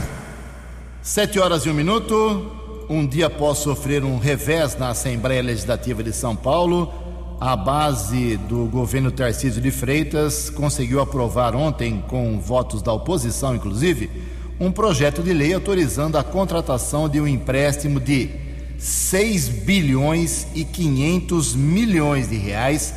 Sete 1.01 1.39
horas 1.39 1.65
e 1.65 1.71
um 1.71 1.75
minuto 1.75 2.58
um 2.89 3.07
dia 3.07 3.27
após 3.27 3.59
sofrer 3.59 4.03
um 4.03 4.19
revés 4.19 4.77
na 4.77 4.89
Assembleia 4.89 5.43
Legislativa 5.43 6.03
de 6.03 6.13
São 6.13 6.35
Paulo, 6.35 6.93
a 7.39 7.55
base 7.55 8.39
do 8.49 8.65
governo 8.65 9.13
Tarcísio 9.13 9.61
de 9.61 9.71
Freitas 9.71 10.49
conseguiu 10.49 11.01
aprovar 11.01 11.55
ontem, 11.55 12.03
com 12.09 12.41
votos 12.41 12.81
da 12.81 12.93
oposição 12.93 13.55
inclusive, 13.55 14.11
um 14.59 14.73
projeto 14.73 15.23
de 15.23 15.33
lei 15.35 15.53
autorizando 15.53 16.17
a 16.17 16.25
contratação 16.25 17.09
de 17.09 17.21
um 17.21 17.29
empréstimo 17.29 18.01
de 18.01 18.31
6 18.79 19.49
bilhões 19.49 20.47
e 20.55 20.65
500 20.65 21.55
milhões 21.55 22.29
de 22.29 22.37
reais 22.37 22.95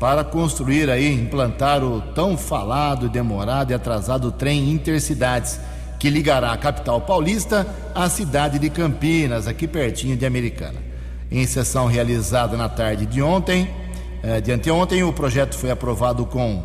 para 0.00 0.24
construir 0.24 0.88
aí, 0.88 1.12
implantar 1.12 1.84
o 1.84 2.00
tão 2.14 2.36
falado, 2.36 3.10
demorado 3.10 3.72
e 3.72 3.74
atrasado 3.74 4.32
trem 4.32 4.70
Intercidades 4.70 5.60
que 6.04 6.10
ligará 6.10 6.52
a 6.52 6.58
capital 6.58 7.00
paulista 7.00 7.66
à 7.94 8.10
cidade 8.10 8.58
de 8.58 8.68
Campinas, 8.68 9.48
aqui 9.48 9.66
pertinho 9.66 10.14
de 10.14 10.26
Americana. 10.26 10.78
Em 11.30 11.46
sessão 11.46 11.86
realizada 11.86 12.58
na 12.58 12.68
tarde 12.68 13.06
de 13.06 13.22
ontem, 13.22 13.70
eh, 14.22 14.38
de 14.38 14.52
anteontem, 14.52 15.02
o 15.02 15.14
projeto 15.14 15.56
foi 15.56 15.70
aprovado 15.70 16.26
com. 16.26 16.62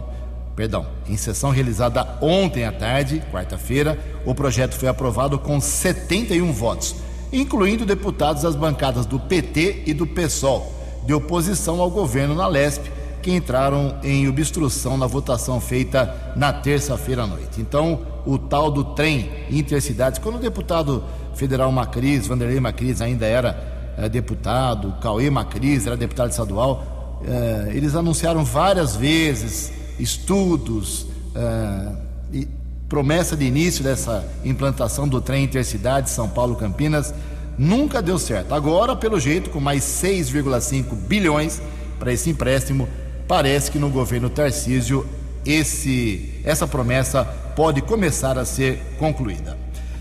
Perdão, 0.57 0.85
em 1.07 1.15
sessão 1.15 1.51
realizada 1.51 2.05
ontem 2.19 2.65
à 2.65 2.71
tarde, 2.73 3.23
quarta-feira, 3.31 3.97
o 4.25 4.35
projeto 4.35 4.73
foi 4.73 4.89
aprovado 4.89 5.39
com 5.39 5.57
71 5.61 6.51
votos, 6.51 6.97
incluindo 7.31 7.85
deputados 7.85 8.43
das 8.43 8.57
bancadas 8.57 9.05
do 9.05 9.21
PT 9.21 9.83
e 9.85 9.93
do 9.93 10.05
PSOL, 10.05 10.69
de 11.05 11.13
oposição 11.13 11.79
ao 11.79 11.89
governo 11.89 12.35
na 12.35 12.45
LESP, 12.45 12.91
que 13.21 13.31
entraram 13.31 13.97
em 14.03 14.27
obstrução 14.27 14.97
na 14.97 15.07
votação 15.07 15.59
feita 15.59 16.33
na 16.35 16.51
terça-feira 16.53 17.23
à 17.23 17.27
noite. 17.27 17.59
Então, 17.59 18.01
o 18.25 18.37
tal 18.37 18.71
do 18.71 18.83
trem 18.83 19.29
intercidades, 19.49 20.19
quando 20.19 20.35
o 20.35 20.39
deputado 20.39 21.03
federal 21.35 21.71
Macris, 21.71 22.27
Vanderlei 22.27 22.59
Macris 22.59 23.01
ainda 23.01 23.25
era 23.25 23.93
é, 23.97 24.09
deputado, 24.09 24.95
Cauê 25.01 25.29
Macris 25.29 25.85
era 25.85 25.97
deputado 25.97 26.31
estadual, 26.31 27.21
é, 27.25 27.71
eles 27.75 27.95
anunciaram 27.95 28.43
várias 28.45 28.95
vezes 28.95 29.71
estudos 29.99 31.05
é, 31.35 31.91
e 32.31 32.47
promessa 32.87 33.35
de 33.35 33.45
início 33.45 33.83
dessa 33.83 34.25
implantação 34.43 35.07
do 35.07 35.21
trem 35.21 35.43
intercidade 35.43 36.09
São 36.09 36.27
Paulo-Campinas, 36.27 37.13
nunca 37.57 38.01
deu 38.01 38.17
certo. 38.17 38.53
Agora, 38.53 38.95
pelo 38.95 39.19
jeito, 39.19 39.49
com 39.49 39.59
mais 39.59 39.83
6,5 39.83 40.95
bilhões 40.95 41.61
para 41.99 42.13
esse 42.13 42.29
empréstimo, 42.29 42.87
parece 43.29 43.69
que 43.69 43.77
no 43.77 43.91
governo 43.91 44.27
Tarcísio 44.27 45.07
esse, 45.45 46.41
essa 46.43 46.67
promessa 46.67 47.23
pode 47.55 47.79
começar 47.79 48.39
a 48.39 48.43
ser 48.43 48.81
concluída. 48.97 49.55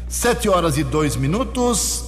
Sete 0.09 0.49
horas 0.49 0.79
e 0.79 0.83
dois 0.83 1.15
minutos. 1.15 2.07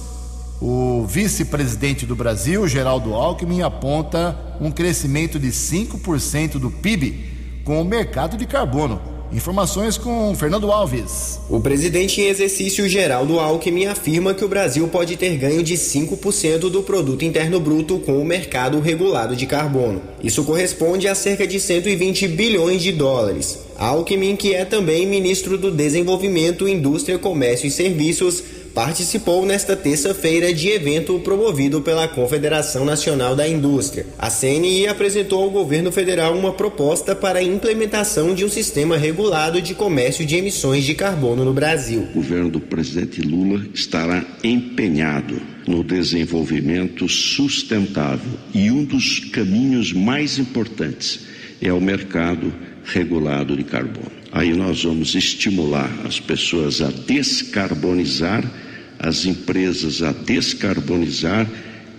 O 0.59 1.05
vice-presidente 1.07 2.05
do 2.05 2.15
Brasil, 2.15 2.67
Geraldo 2.67 3.13
Alckmin, 3.13 3.61
aponta 3.61 4.35
um 4.59 4.71
crescimento 4.71 5.39
de 5.39 5.49
5% 5.49 6.59
do 6.59 6.69
PIB 6.69 7.61
com 7.63 7.81
o 7.81 7.85
mercado 7.85 8.35
de 8.35 8.47
carbono. 8.47 8.99
Informações 9.33 9.97
com 9.97 10.35
Fernando 10.35 10.69
Alves. 10.69 11.39
O 11.49 11.61
presidente 11.61 12.19
em 12.19 12.27
exercício 12.27 12.87
Geraldo 12.89 13.39
Alckmin 13.39 13.85
afirma 13.85 14.33
que 14.33 14.43
o 14.43 14.47
Brasil 14.47 14.85
pode 14.89 15.15
ter 15.15 15.37
ganho 15.37 15.63
de 15.63 15.75
5% 15.75 16.69
do 16.69 16.83
produto 16.83 17.23
interno 17.23 17.57
bruto 17.57 17.97
com 17.99 18.19
o 18.19 18.25
mercado 18.25 18.81
regulado 18.81 19.33
de 19.33 19.45
carbono. 19.45 20.01
Isso 20.21 20.43
corresponde 20.43 21.07
a 21.07 21.15
cerca 21.15 21.47
de 21.47 21.61
120 21.61 22.27
bilhões 22.27 22.83
de 22.83 22.91
dólares. 22.91 23.59
Alckmin, 23.77 24.35
que 24.35 24.53
é 24.53 24.65
também 24.65 25.07
ministro 25.07 25.57
do 25.57 25.71
Desenvolvimento, 25.71 26.67
Indústria, 26.67 27.17
Comércio 27.17 27.67
e 27.67 27.71
Serviços, 27.71 28.43
participou 28.73 29.45
nesta 29.45 29.75
terça-feira 29.75 30.53
de 30.53 30.69
evento 30.69 31.19
promovido 31.19 31.81
pela 31.81 32.07
Confederação 32.07 32.85
Nacional 32.85 33.35
da 33.35 33.47
Indústria. 33.47 34.05
A 34.17 34.29
CNI 34.29 34.87
apresentou 34.87 35.43
ao 35.43 35.49
governo 35.49 35.91
federal 35.91 36.37
uma 36.37 36.53
proposta 36.53 37.15
para 37.15 37.39
a 37.39 37.43
implementação 37.43 38.33
de 38.33 38.45
um 38.45 38.49
sistema 38.49 38.97
regulado 38.97 39.61
de 39.61 39.75
comércio 39.75 40.25
de 40.25 40.35
emissões 40.35 40.83
de 40.83 40.93
carbono 40.93 41.43
no 41.43 41.53
Brasil. 41.53 42.07
O 42.11 42.15
governo 42.15 42.49
do 42.49 42.59
presidente 42.59 43.21
Lula 43.21 43.65
estará 43.73 44.25
empenhado 44.43 45.41
no 45.67 45.83
desenvolvimento 45.83 47.07
sustentável 47.07 48.31
e 48.53 48.71
um 48.71 48.83
dos 48.83 49.19
caminhos 49.31 49.93
mais 49.93 50.37
importantes 50.37 51.21
é 51.61 51.71
o 51.71 51.79
mercado 51.79 52.53
regulado 52.83 53.55
de 53.55 53.63
carbono. 53.63 54.20
Aí 54.31 54.53
nós 54.53 54.83
vamos 54.83 55.13
estimular 55.13 55.89
as 56.05 56.19
pessoas 56.19 56.81
a 56.81 56.89
descarbonizar, 56.89 58.43
as 58.97 59.25
empresas 59.25 60.01
a 60.01 60.11
descarbonizar, 60.11 61.47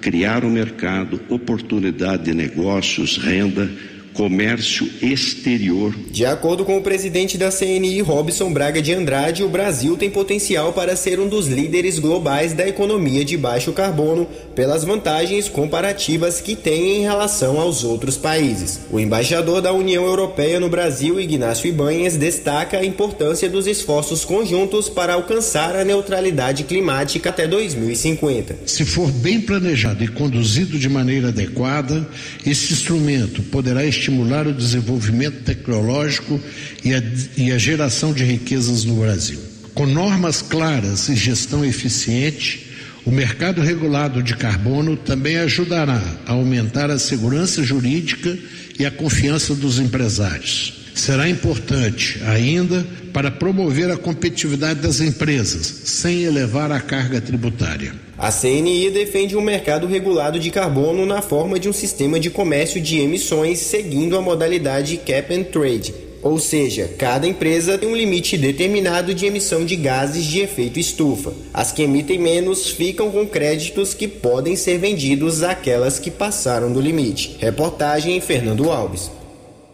criar 0.01 0.45
o 0.45 0.49
um 0.49 0.53
mercado, 0.53 1.21
oportunidade 1.29 2.25
de 2.25 2.35
negócios, 2.35 3.19
renda 3.19 3.71
comércio 4.15 4.89
exterior. 5.01 5.95
De 6.11 6.25
acordo 6.25 6.65
com 6.65 6.77
o 6.77 6.83
presidente 6.83 7.39
da 7.39 7.51
CNI, 7.51 8.01
Robson 8.03 8.53
Braga 8.53 8.81
de 8.81 8.93
Andrade, 8.93 9.43
o 9.43 9.49
Brasil 9.49 9.97
tem 9.97 10.11
potencial 10.11 10.73
para 10.73 10.95
ser 10.97 11.19
um 11.19 11.29
dos 11.29 11.49
líderes 11.49 11.99
globais 11.99 12.53
da 12.53 12.69
economia 12.69 13.25
de 13.25 13.37
baixo 13.37 13.73
carbono 13.73 14.29
pelas 14.55 14.85
vantagens 14.85 15.49
comparativas 15.49 16.41
que 16.41 16.55
tem 16.55 16.99
em 16.99 17.01
relação 17.03 17.59
aos 17.59 17.85
outros 17.85 18.17
países. 18.17 18.81
O 18.91 19.01
embaixador 19.01 19.61
da 19.63 19.73
União 19.73 20.05
Europeia 20.05 20.61
no 20.61 20.69
Brasil, 20.69 21.19
Ignacio 21.19 21.69
Ibanhes, 21.69 22.17
destaca 22.17 22.79
a 22.79 22.85
importância 22.85 23.49
dos 23.49 23.67
esforços 23.67 24.25
conjuntos 24.25 24.89
para 24.89 25.15
alcançar 25.15 25.75
a 25.75 25.85
neutralidade 25.85 26.65
climática 26.65 27.31
até 27.31 27.47
2050. 27.47 28.59
Se 28.67 28.85
for 28.85 29.11
bem 29.11 29.41
planejado 29.41 30.05
e 30.05 30.09
conduzido 30.09 30.79
de 30.79 30.89
maneira 30.89 31.29
adequada, 31.29 32.07
esse 32.45 32.73
instrumento 32.73 33.43
poderá 33.45 33.85
estimular 33.85 34.02
o 34.11 34.53
desenvolvimento 34.53 35.43
tecnológico 35.45 36.41
e 36.85 36.95
a, 36.95 37.03
e 37.37 37.53
a 37.53 37.59
geração 37.59 38.13
de 38.13 38.25
riquezas 38.25 38.85
no 38.85 38.97
Brasil. 38.97 39.41
Com 39.75 39.87
normas 39.87 40.43
claras 40.43 41.09
e 41.09 41.15
gestão 41.15 41.65
eficiente, 41.65 42.71
o 43.05 43.11
mercado 43.11 43.61
regulado 43.61 44.23
de 44.23 44.37
carbono 44.37 44.97
também 44.97 45.37
ajudará 45.39 46.03
a 46.27 46.33
aumentar 46.33 46.91
a 46.91 46.99
segurança 46.99 47.63
jurídica 47.63 48.39
e 48.79 48.85
a 48.85 48.91
confiança 48.91 49.55
dos 49.55 49.79
empresários. 49.79 50.82
Será 51.03 51.29
importante 51.29 52.23
ainda 52.25 52.87
para 53.13 53.29
promover 53.29 53.91
a 53.91 53.97
competitividade 53.97 54.79
das 54.79 55.01
empresas, 55.01 55.67
sem 55.85 56.23
elevar 56.23 56.71
a 56.71 56.81
carga 56.81 57.21
tributária. 57.21 57.93
A 58.17 58.31
CNI 58.31 58.89
defende 58.89 59.37
um 59.37 59.41
mercado 59.41 59.89
regulado 59.89 60.39
de 60.39 60.49
carbono 60.49 61.05
na 61.05 61.21
forma 61.21 61.59
de 61.59 61.69
um 61.69 61.73
sistema 61.73 62.21
de 62.21 62.31
comércio 62.31 62.81
de 62.81 63.01
emissões 63.01 63.59
seguindo 63.59 64.17
a 64.17 64.23
modalidade 64.23 64.97
cap 64.99 65.35
and 65.35 65.43
trade, 65.43 65.93
ou 66.23 66.39
seja, 66.39 66.89
cada 66.97 67.27
empresa 67.27 67.77
tem 67.77 67.89
um 67.89 67.97
limite 67.97 68.39
determinado 68.39 69.13
de 69.13 69.27
emissão 69.27 69.65
de 69.65 69.75
gases 69.75 70.25
de 70.25 70.39
efeito 70.39 70.79
estufa. 70.79 71.33
As 71.53 71.73
que 71.73 71.83
emitem 71.83 72.21
menos 72.21 72.69
ficam 72.69 73.11
com 73.11 73.27
créditos 73.27 73.93
que 73.93 74.07
podem 74.07 74.55
ser 74.55 74.79
vendidos 74.79 75.43
àquelas 75.43 75.99
que 75.99 76.13
passaram 76.13 76.73
do 76.73 76.81
limite. 76.81 77.39
Reportagem 77.41 78.21
Fernando 78.21 78.71
Alves. 78.71 79.11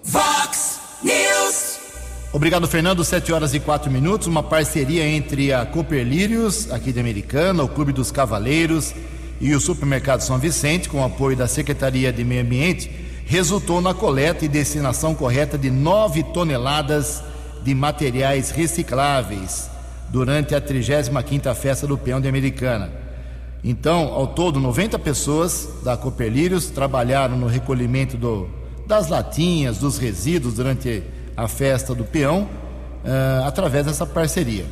Vox 0.02 0.87
News. 1.02 1.78
Obrigado, 2.32 2.66
Fernando. 2.68 3.04
7 3.04 3.32
horas 3.32 3.54
e 3.54 3.60
4 3.60 3.90
minutos. 3.90 4.26
Uma 4.26 4.42
parceria 4.42 5.06
entre 5.06 5.52
a 5.52 5.64
Cooper 5.64 6.04
Lírios, 6.04 6.70
aqui 6.70 6.92
de 6.92 7.00
Americana, 7.00 7.62
o 7.62 7.68
Clube 7.68 7.92
dos 7.92 8.10
Cavaleiros 8.10 8.94
e 9.40 9.54
o 9.54 9.60
Supermercado 9.60 10.20
São 10.20 10.38
Vicente, 10.38 10.88
com 10.88 11.04
apoio 11.04 11.36
da 11.36 11.46
Secretaria 11.46 12.12
de 12.12 12.24
Meio 12.24 12.42
Ambiente, 12.42 12.90
resultou 13.24 13.80
na 13.80 13.94
coleta 13.94 14.44
e 14.44 14.48
destinação 14.48 15.14
correta 15.14 15.56
de 15.56 15.70
9 15.70 16.22
toneladas 16.34 17.22
de 17.62 17.74
materiais 17.74 18.50
recicláveis 18.50 19.70
durante 20.10 20.54
a 20.54 20.60
35ª 20.60 21.54
Festa 21.54 21.86
do 21.86 21.96
Peão 21.96 22.20
de 22.20 22.28
Americana. 22.28 22.90
Então, 23.62 24.12
ao 24.12 24.26
todo, 24.26 24.60
90 24.60 24.98
pessoas 24.98 25.68
da 25.84 25.96
Cooper 25.96 26.30
Lírios 26.30 26.66
trabalharam 26.66 27.36
no 27.36 27.46
recolhimento 27.46 28.16
do, 28.16 28.48
das 28.88 29.08
latinhas, 29.08 29.76
dos 29.76 29.98
resíduos 29.98 30.54
durante 30.54 31.02
a 31.36 31.46
festa 31.46 31.94
do 31.94 32.04
peão 32.04 32.48
uh, 33.04 33.44
através 33.46 33.84
dessa 33.84 34.06
parceria. 34.06 34.64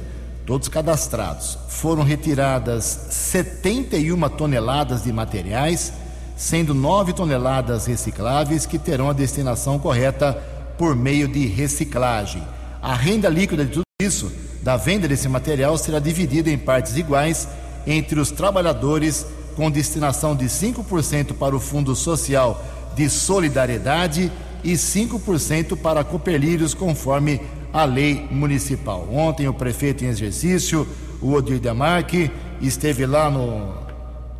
Todos 0.46 0.68
cadastrados. 0.68 1.58
Foram 1.68 2.02
retiradas 2.02 3.08
71 3.10 4.28
toneladas 4.30 5.04
de 5.04 5.12
materiais, 5.12 5.92
sendo 6.34 6.72
9 6.72 7.12
toneladas 7.12 7.84
recicláveis 7.86 8.64
que 8.64 8.78
terão 8.78 9.10
a 9.10 9.12
destinação 9.12 9.78
correta 9.78 10.32
por 10.78 10.96
meio 10.96 11.28
de 11.28 11.46
reciclagem. 11.46 12.42
A 12.80 12.94
renda 12.94 13.28
líquida 13.28 13.66
de 13.66 13.72
tudo 13.72 13.84
isso, 14.00 14.32
da 14.62 14.78
venda 14.78 15.06
desse 15.06 15.28
material, 15.28 15.76
será 15.76 15.98
dividida 15.98 16.50
em 16.50 16.56
partes 16.56 16.96
iguais 16.96 17.46
entre 17.86 18.18
os 18.18 18.30
trabalhadores, 18.30 19.26
com 19.54 19.70
destinação 19.70 20.34
de 20.34 20.46
5% 20.46 21.34
para 21.34 21.56
o 21.56 21.60
Fundo 21.60 21.94
Social 21.94 22.62
de 22.96 23.10
Solidariedade 23.10 24.32
e 24.64 24.72
5% 24.72 25.76
para 25.76 26.02
Cooperlírios, 26.02 26.72
conforme 26.72 27.40
a 27.72 27.84
lei 27.84 28.26
municipal. 28.30 29.06
Ontem, 29.12 29.46
o 29.46 29.52
prefeito 29.52 30.02
em 30.02 30.08
exercício, 30.08 30.88
o 31.20 31.32
Odir 31.32 31.60
Demarque, 31.60 32.30
esteve 32.60 33.04
lá 33.04 33.30
no, 33.30 33.74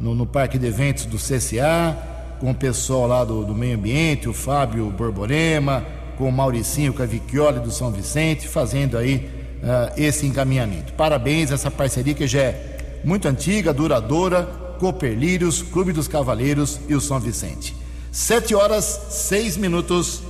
no, 0.01 0.14
no, 0.14 0.27
Parque 0.27 0.59
de 0.59 0.66
Eventos 0.66 1.05
do 1.05 1.19
CCA, 1.19 1.97
com 2.40 2.51
o 2.51 2.55
pessoal 2.55 3.07
lá 3.07 3.25
do, 3.25 3.45
do 3.45 3.55
meio 3.55 3.77
ambiente, 3.77 4.27
o 4.27 4.33
Fábio 4.33 4.90
Borborema, 4.90 5.85
com 6.16 6.27
o 6.27 6.33
Mauricinho 6.33 6.95
Cavicchioli 6.95 7.61
do 7.61 7.71
São 7.71 7.90
Vicente, 7.90 8.49
fazendo 8.49 8.97
aí 8.97 9.29
uh, 9.62 9.92
esse 9.99 10.27
encaminhamento. 10.27 10.95
Parabéns, 10.95 11.51
essa 11.51 11.71
parceria 11.71 12.14
que 12.14 12.27
já 12.27 12.40
é 12.40 13.01
muito 13.05 13.29
antiga, 13.29 13.73
duradoura, 13.73 14.45
Cooperlírios, 14.79 15.62
Clube 15.62 15.92
dos 15.92 16.09
Cavaleiros 16.09 16.81
e 16.88 16.95
o 16.95 17.01
São 17.01 17.21
Vicente. 17.21 17.86
Sete 18.18 18.55
horas, 18.55 18.98
seis 19.11 19.59
minutos. 19.59 20.22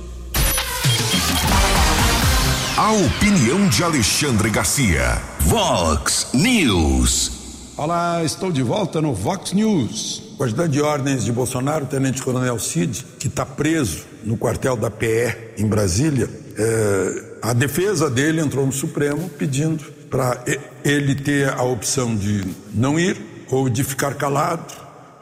A 2.75 2.91
opinião 2.91 3.69
de 3.69 3.81
Alexandre 3.81 4.49
Garcia. 4.49 5.21
Vox 5.39 6.27
News. 6.33 7.31
Olá, 7.77 8.25
estou 8.25 8.51
de 8.51 8.61
volta 8.61 9.01
no 9.01 9.13
Vox 9.13 9.53
News. 9.53 10.21
O 10.37 10.43
ajudante 10.43 10.71
de 10.71 10.81
ordens 10.81 11.23
de 11.23 11.31
Bolsonaro, 11.31 11.85
o 11.85 11.87
Tenente 11.87 12.21
Coronel 12.21 12.59
Cid, 12.59 13.05
que 13.17 13.29
está 13.29 13.45
preso 13.45 14.03
no 14.21 14.35
quartel 14.35 14.75
da 14.75 14.91
PE 14.91 15.53
em 15.57 15.65
Brasília, 15.65 16.29
é, 16.57 17.37
a 17.41 17.53
defesa 17.53 18.09
dele 18.09 18.41
entrou 18.41 18.65
no 18.65 18.73
Supremo 18.73 19.29
pedindo 19.29 19.85
para 20.09 20.43
ele 20.83 21.15
ter 21.15 21.53
a 21.53 21.63
opção 21.63 22.13
de 22.17 22.43
não 22.73 22.99
ir, 22.99 23.45
ou 23.49 23.69
de 23.69 23.81
ficar 23.81 24.15
calado, 24.15 24.73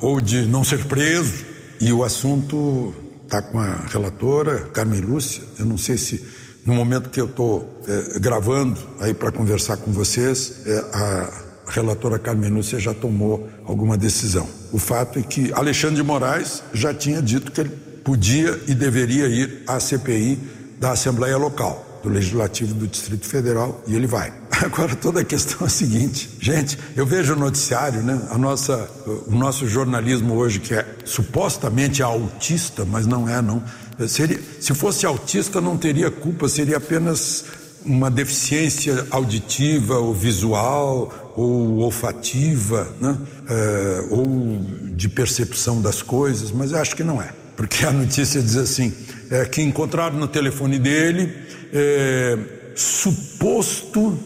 ou 0.01 0.19
de 0.19 0.47
não 0.47 0.63
ser 0.63 0.83
preso 0.85 1.53
e 1.79 1.91
o 1.91 2.03
assunto 2.03 2.93
está 3.23 3.41
com 3.41 3.59
a 3.59 3.85
relatora, 3.87 4.69
Carmen 4.73 5.01
Lúcia. 5.01 5.43
Eu 5.59 5.65
não 5.65 5.77
sei 5.77 5.97
se 5.97 6.23
no 6.65 6.73
momento 6.73 7.09
que 7.09 7.21
eu 7.21 7.25
estou 7.25 7.81
é, 7.87 8.19
gravando 8.19 8.79
aí 8.99 9.13
para 9.13 9.31
conversar 9.31 9.77
com 9.77 9.91
vocês, 9.91 10.61
é, 10.65 10.77
a 10.93 11.29
relatora 11.67 12.17
Carmen 12.17 12.49
Lúcia 12.49 12.79
já 12.79 12.93
tomou 12.93 13.47
alguma 13.65 13.97
decisão. 13.97 14.47
O 14.71 14.79
fato 14.79 15.19
é 15.19 15.21
que 15.21 15.51
Alexandre 15.53 15.97
de 15.97 16.03
Moraes 16.03 16.63
já 16.73 16.93
tinha 16.93 17.21
dito 17.21 17.51
que 17.51 17.61
ele 17.61 17.69
podia 18.03 18.59
e 18.67 18.73
deveria 18.73 19.27
ir 19.27 19.63
à 19.67 19.79
CPI 19.79 20.39
da 20.79 20.91
Assembleia 20.91 21.37
Local 21.37 21.99
do 22.03 22.09
Legislativo 22.09 22.73
do 22.73 22.87
Distrito 22.87 23.25
Federal 23.25 23.83
e 23.87 23.95
ele 23.95 24.05
vai. 24.05 24.31
Agora 24.63 24.95
toda 24.95 25.21
a 25.21 25.23
questão 25.23 25.59
é 25.61 25.65
a 25.65 25.69
seguinte, 25.69 26.29
gente, 26.39 26.77
eu 26.95 27.05
vejo 27.05 27.33
o 27.33 27.35
noticiário, 27.35 28.01
né? 28.01 28.19
A 28.29 28.37
nossa, 28.37 28.89
o 29.27 29.35
nosso 29.35 29.67
jornalismo 29.67 30.35
hoje 30.35 30.59
que 30.59 30.73
é 30.73 30.85
supostamente 31.03 32.01
autista, 32.01 32.85
mas 32.85 33.05
não 33.05 33.27
é 33.27 33.41
não. 33.41 33.61
Seria, 34.07 34.39
se 34.59 34.73
fosse 34.73 35.05
autista 35.05 35.59
não 35.59 35.77
teria 35.77 36.09
culpa, 36.11 36.47
seria 36.47 36.77
apenas 36.77 37.45
uma 37.83 38.09
deficiência 38.09 39.05
auditiva 39.11 39.97
ou 39.97 40.13
visual 40.13 41.33
ou 41.35 41.79
olfativa, 41.79 42.87
né? 42.99 43.17
É, 43.49 44.07
ou 44.09 44.25
de 44.95 45.09
percepção 45.09 45.81
das 45.81 46.01
coisas, 46.01 46.51
mas 46.51 46.73
acho 46.73 46.95
que 46.95 47.03
não 47.03 47.21
é, 47.21 47.29
porque 47.57 47.85
a 47.85 47.91
notícia 47.91 48.41
diz 48.41 48.55
assim 48.55 48.93
é, 49.29 49.45
que 49.45 49.61
encontraram 49.61 50.17
no 50.17 50.27
telefone 50.27 50.79
dele 50.79 51.33
é, 51.73 52.37
suposto 52.75 54.17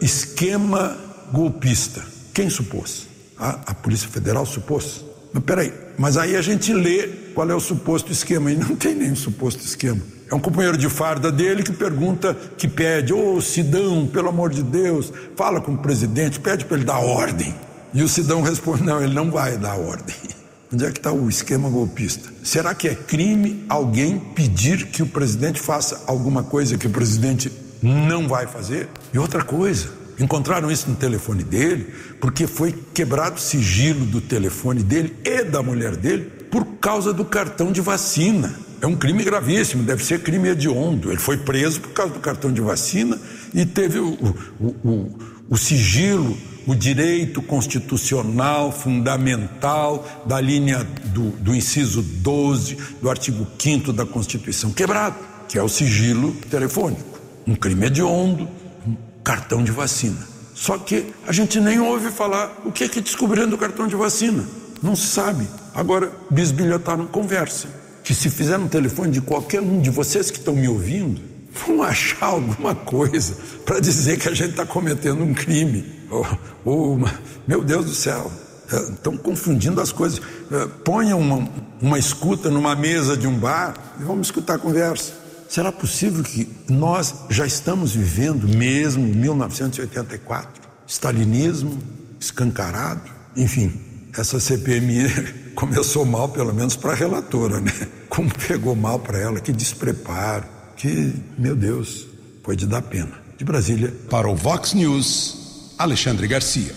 esquema 0.00 0.96
golpista. 1.32 2.02
Quem 2.32 2.48
supôs? 2.48 3.06
A, 3.38 3.58
a 3.66 3.74
Polícia 3.74 4.08
Federal 4.08 4.46
supôs? 4.46 5.04
Mas 5.32 5.42
peraí, 5.44 5.72
mas 5.96 6.16
aí 6.16 6.36
a 6.36 6.42
gente 6.42 6.72
lê 6.72 7.08
qual 7.34 7.50
é 7.50 7.54
o 7.54 7.60
suposto 7.60 8.12
esquema, 8.12 8.50
e 8.50 8.56
não 8.56 8.74
tem 8.76 8.94
nenhum 8.94 9.16
suposto 9.16 9.64
esquema. 9.64 10.00
É 10.30 10.34
um 10.34 10.40
companheiro 10.40 10.78
de 10.78 10.88
farda 10.88 11.30
dele 11.30 11.62
que 11.62 11.72
pergunta, 11.72 12.34
que 12.56 12.66
pede, 12.66 13.12
ô 13.12 13.34
oh, 13.34 13.40
Sidão, 13.40 14.06
pelo 14.06 14.28
amor 14.28 14.50
de 14.50 14.62
Deus, 14.62 15.12
fala 15.36 15.60
com 15.60 15.72
o 15.72 15.78
presidente, 15.78 16.40
pede 16.40 16.64
para 16.64 16.76
ele 16.76 16.86
dar 16.86 16.98
ordem. 16.98 17.54
E 17.92 18.02
o 18.02 18.08
Sidão 18.08 18.40
responde: 18.40 18.82
não, 18.82 19.02
ele 19.02 19.12
não 19.12 19.30
vai 19.30 19.58
dar 19.58 19.76
ordem. 19.76 20.16
Onde 20.72 20.86
é 20.86 20.90
que 20.90 20.98
está 20.98 21.12
o 21.12 21.28
esquema 21.28 21.68
golpista? 21.68 22.30
Será 22.42 22.74
que 22.74 22.88
é 22.88 22.94
crime 22.94 23.66
alguém 23.68 24.18
pedir 24.18 24.86
que 24.86 25.02
o 25.02 25.06
presidente 25.06 25.60
faça 25.60 26.02
alguma 26.06 26.42
coisa 26.42 26.78
que 26.78 26.86
o 26.86 26.90
presidente 26.90 27.50
não 27.82 28.28
vai 28.28 28.46
fazer? 28.46 28.88
E 29.12 29.18
outra 29.18 29.42
coisa, 29.42 29.90
encontraram 30.18 30.70
isso 30.70 30.88
no 30.88 30.96
telefone 30.96 31.42
dele, 31.42 31.92
porque 32.20 32.46
foi 32.46 32.72
quebrado 32.94 33.36
o 33.36 33.40
sigilo 33.40 34.04
do 34.06 34.20
telefone 34.20 34.82
dele 34.82 35.16
e 35.24 35.44
da 35.44 35.62
mulher 35.62 35.96
dele 35.96 36.24
por 36.50 36.64
causa 36.80 37.12
do 37.12 37.24
cartão 37.24 37.72
de 37.72 37.80
vacina. 37.80 38.54
É 38.80 38.86
um 38.86 38.96
crime 38.96 39.22
gravíssimo, 39.24 39.82
deve 39.82 40.04
ser 40.04 40.22
crime 40.22 40.48
hediondo. 40.48 41.10
Ele 41.10 41.20
foi 41.20 41.36
preso 41.36 41.80
por 41.80 41.90
causa 41.90 42.14
do 42.14 42.20
cartão 42.20 42.52
de 42.52 42.60
vacina 42.60 43.18
e 43.54 43.64
teve 43.64 43.98
o, 43.98 44.36
o, 44.60 44.66
o, 44.84 45.18
o 45.50 45.56
sigilo 45.56 46.36
o 46.66 46.74
direito 46.74 47.42
constitucional 47.42 48.70
fundamental 48.70 50.06
da 50.24 50.40
linha 50.40 50.86
do, 51.06 51.30
do 51.30 51.54
inciso 51.54 52.02
12 52.02 52.76
do 53.00 53.10
artigo 53.10 53.46
5 53.58 53.92
da 53.92 54.06
Constituição 54.06 54.70
quebrado, 54.70 55.16
que 55.48 55.58
é 55.58 55.62
o 55.62 55.68
sigilo 55.68 56.32
telefônico. 56.48 57.11
Um 57.46 57.54
crime 57.54 57.86
hediondo, 57.86 58.48
um 58.86 58.96
cartão 59.22 59.62
de 59.62 59.72
vacina. 59.72 60.32
Só 60.54 60.78
que 60.78 61.12
a 61.26 61.32
gente 61.32 61.58
nem 61.60 61.80
ouve 61.80 62.10
falar 62.10 62.62
o 62.64 62.70
que 62.70 62.84
é 62.84 62.88
que 62.88 63.00
descobriram 63.00 63.48
do 63.48 63.58
cartão 63.58 63.86
de 63.86 63.96
vacina. 63.96 64.44
Não 64.82 64.94
se 64.94 65.06
sabe. 65.06 65.46
Agora, 65.74 66.12
bisbilhotaram 66.30 67.06
conversa. 67.06 67.68
Que 68.04 68.14
se 68.14 68.28
fizer 68.28 68.58
no 68.58 68.68
telefone 68.68 69.12
de 69.12 69.20
qualquer 69.20 69.60
um 69.60 69.80
de 69.80 69.90
vocês 69.90 70.30
que 70.30 70.38
estão 70.38 70.54
me 70.54 70.68
ouvindo, 70.68 71.20
vão 71.52 71.82
achar 71.82 72.26
alguma 72.26 72.74
coisa 72.74 73.36
para 73.64 73.78
dizer 73.80 74.18
que 74.18 74.28
a 74.28 74.34
gente 74.34 74.50
está 74.50 74.66
cometendo 74.66 75.22
um 75.22 75.32
crime. 75.32 75.84
Oh, 76.10 76.24
oh, 76.64 76.98
meu 77.46 77.62
Deus 77.62 77.86
do 77.86 77.94
céu, 77.94 78.30
estão 78.68 79.16
confundindo 79.16 79.80
as 79.80 79.92
coisas. 79.92 80.20
É, 80.50 80.66
ponha 80.84 81.16
uma, 81.16 81.48
uma 81.80 81.98
escuta 81.98 82.50
numa 82.50 82.74
mesa 82.74 83.16
de 83.16 83.26
um 83.26 83.38
bar 83.38 83.74
e 84.00 84.04
vamos 84.04 84.26
escutar 84.26 84.54
a 84.54 84.58
conversa. 84.58 85.21
Será 85.52 85.70
possível 85.70 86.24
que 86.24 86.48
nós 86.66 87.14
já 87.28 87.44
estamos 87.44 87.94
vivendo 87.94 88.48
mesmo 88.48 89.06
1984? 89.06 90.62
Stalinismo 90.86 91.78
escancarado? 92.18 93.02
Enfim, 93.36 93.78
essa 94.16 94.40
CPMI 94.40 95.10
começou 95.54 96.06
mal, 96.06 96.30
pelo 96.30 96.54
menos 96.54 96.74
para 96.74 96.92
a 96.92 96.94
relatora, 96.94 97.60
né? 97.60 97.70
Como 98.08 98.32
pegou 98.48 98.74
mal 98.74 98.98
para 98.98 99.18
ela, 99.18 99.40
que 99.40 99.52
despreparo 99.52 100.46
que, 100.74 101.12
meu 101.36 101.54
Deus, 101.54 102.06
foi 102.42 102.56
de 102.56 102.66
dar 102.66 102.80
pena. 102.80 103.12
De 103.36 103.44
Brasília. 103.44 103.94
Para 104.08 104.30
o 104.30 104.34
Vox 104.34 104.72
News, 104.72 105.74
Alexandre 105.78 106.26
Garcia. 106.26 106.74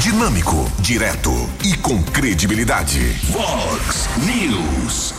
Dinâmico, 0.00 0.56
direto 0.80 1.32
e 1.62 1.76
com 1.76 2.02
credibilidade. 2.02 2.98
Vox 3.30 4.08
News. 4.24 5.15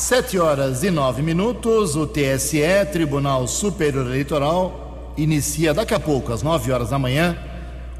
Sete 0.00 0.38
horas 0.38 0.82
e 0.82 0.90
nove 0.90 1.20
minutos, 1.20 1.94
o 1.94 2.06
TSE, 2.06 2.62
Tribunal 2.90 3.46
Superior 3.46 4.06
Eleitoral, 4.06 5.12
inicia 5.14 5.74
daqui 5.74 5.92
a 5.92 6.00
pouco, 6.00 6.32
às 6.32 6.42
nove 6.42 6.72
horas 6.72 6.88
da 6.88 6.98
manhã, 6.98 7.36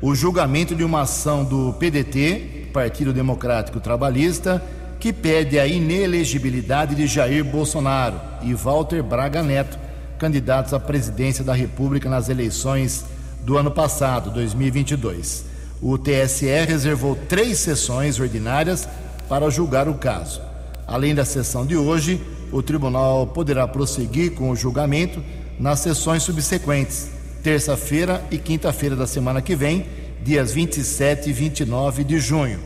o 0.01 0.15
julgamento 0.15 0.75
de 0.75 0.83
uma 0.83 1.03
ação 1.03 1.45
do 1.45 1.75
PDT, 1.75 2.71
Partido 2.73 3.13
Democrático 3.13 3.79
Trabalhista, 3.81 4.65
que 4.99 5.13
pede 5.13 5.59
a 5.59 5.67
inelegibilidade 5.67 6.95
de 6.95 7.07
Jair 7.07 7.45
Bolsonaro 7.45 8.19
e 8.43 8.55
Walter 8.55 9.03
Braga 9.03 9.43
Neto, 9.43 9.79
candidatos 10.19 10.73
à 10.73 10.81
presidência 10.81 11.45
da 11.45 11.53
República 11.53 12.09
nas 12.09 12.31
eleições 12.31 13.05
do 13.43 13.59
ano 13.59 13.71
passado, 13.71 14.31
2022. 14.31 15.45
O 15.83 15.99
TSE 15.99 16.47
reservou 16.67 17.15
três 17.15 17.59
sessões 17.59 18.19
ordinárias 18.19 18.89
para 19.29 19.51
julgar 19.51 19.87
o 19.87 19.95
caso. 19.95 20.50
Além 20.91 21.15
da 21.15 21.25
sessão 21.25 21.65
de 21.65 21.77
hoje, 21.77 22.21
o 22.51 22.61
tribunal 22.61 23.25
poderá 23.25 23.67
prosseguir 23.69 24.35
com 24.35 24.51
o 24.51 24.57
julgamento 24.57 25.23
nas 25.57 25.79
sessões 25.79 26.25
subsequentes, 26.25 27.09
terça-feira 27.45 28.21
e 28.29 28.37
quinta-feira 28.37 28.97
da 28.97 29.07
semana 29.07 29.41
que 29.41 29.55
vem, 29.55 29.87
dias 30.21 30.51
27 30.51 31.31
e 31.31 31.33
29 31.33 32.03
de 32.03 32.19
junho. 32.19 32.59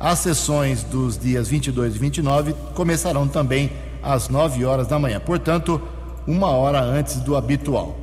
As 0.00 0.18
sessões 0.18 0.82
dos 0.82 1.16
dias 1.16 1.46
22 1.46 1.94
e 1.94 1.98
29 2.00 2.52
começarão 2.74 3.28
também 3.28 3.70
às 4.02 4.28
9 4.28 4.64
horas 4.64 4.88
da 4.88 4.98
manhã, 4.98 5.20
portanto, 5.20 5.80
uma 6.26 6.48
hora 6.48 6.80
antes 6.80 7.20
do 7.20 7.36
habitual. 7.36 7.96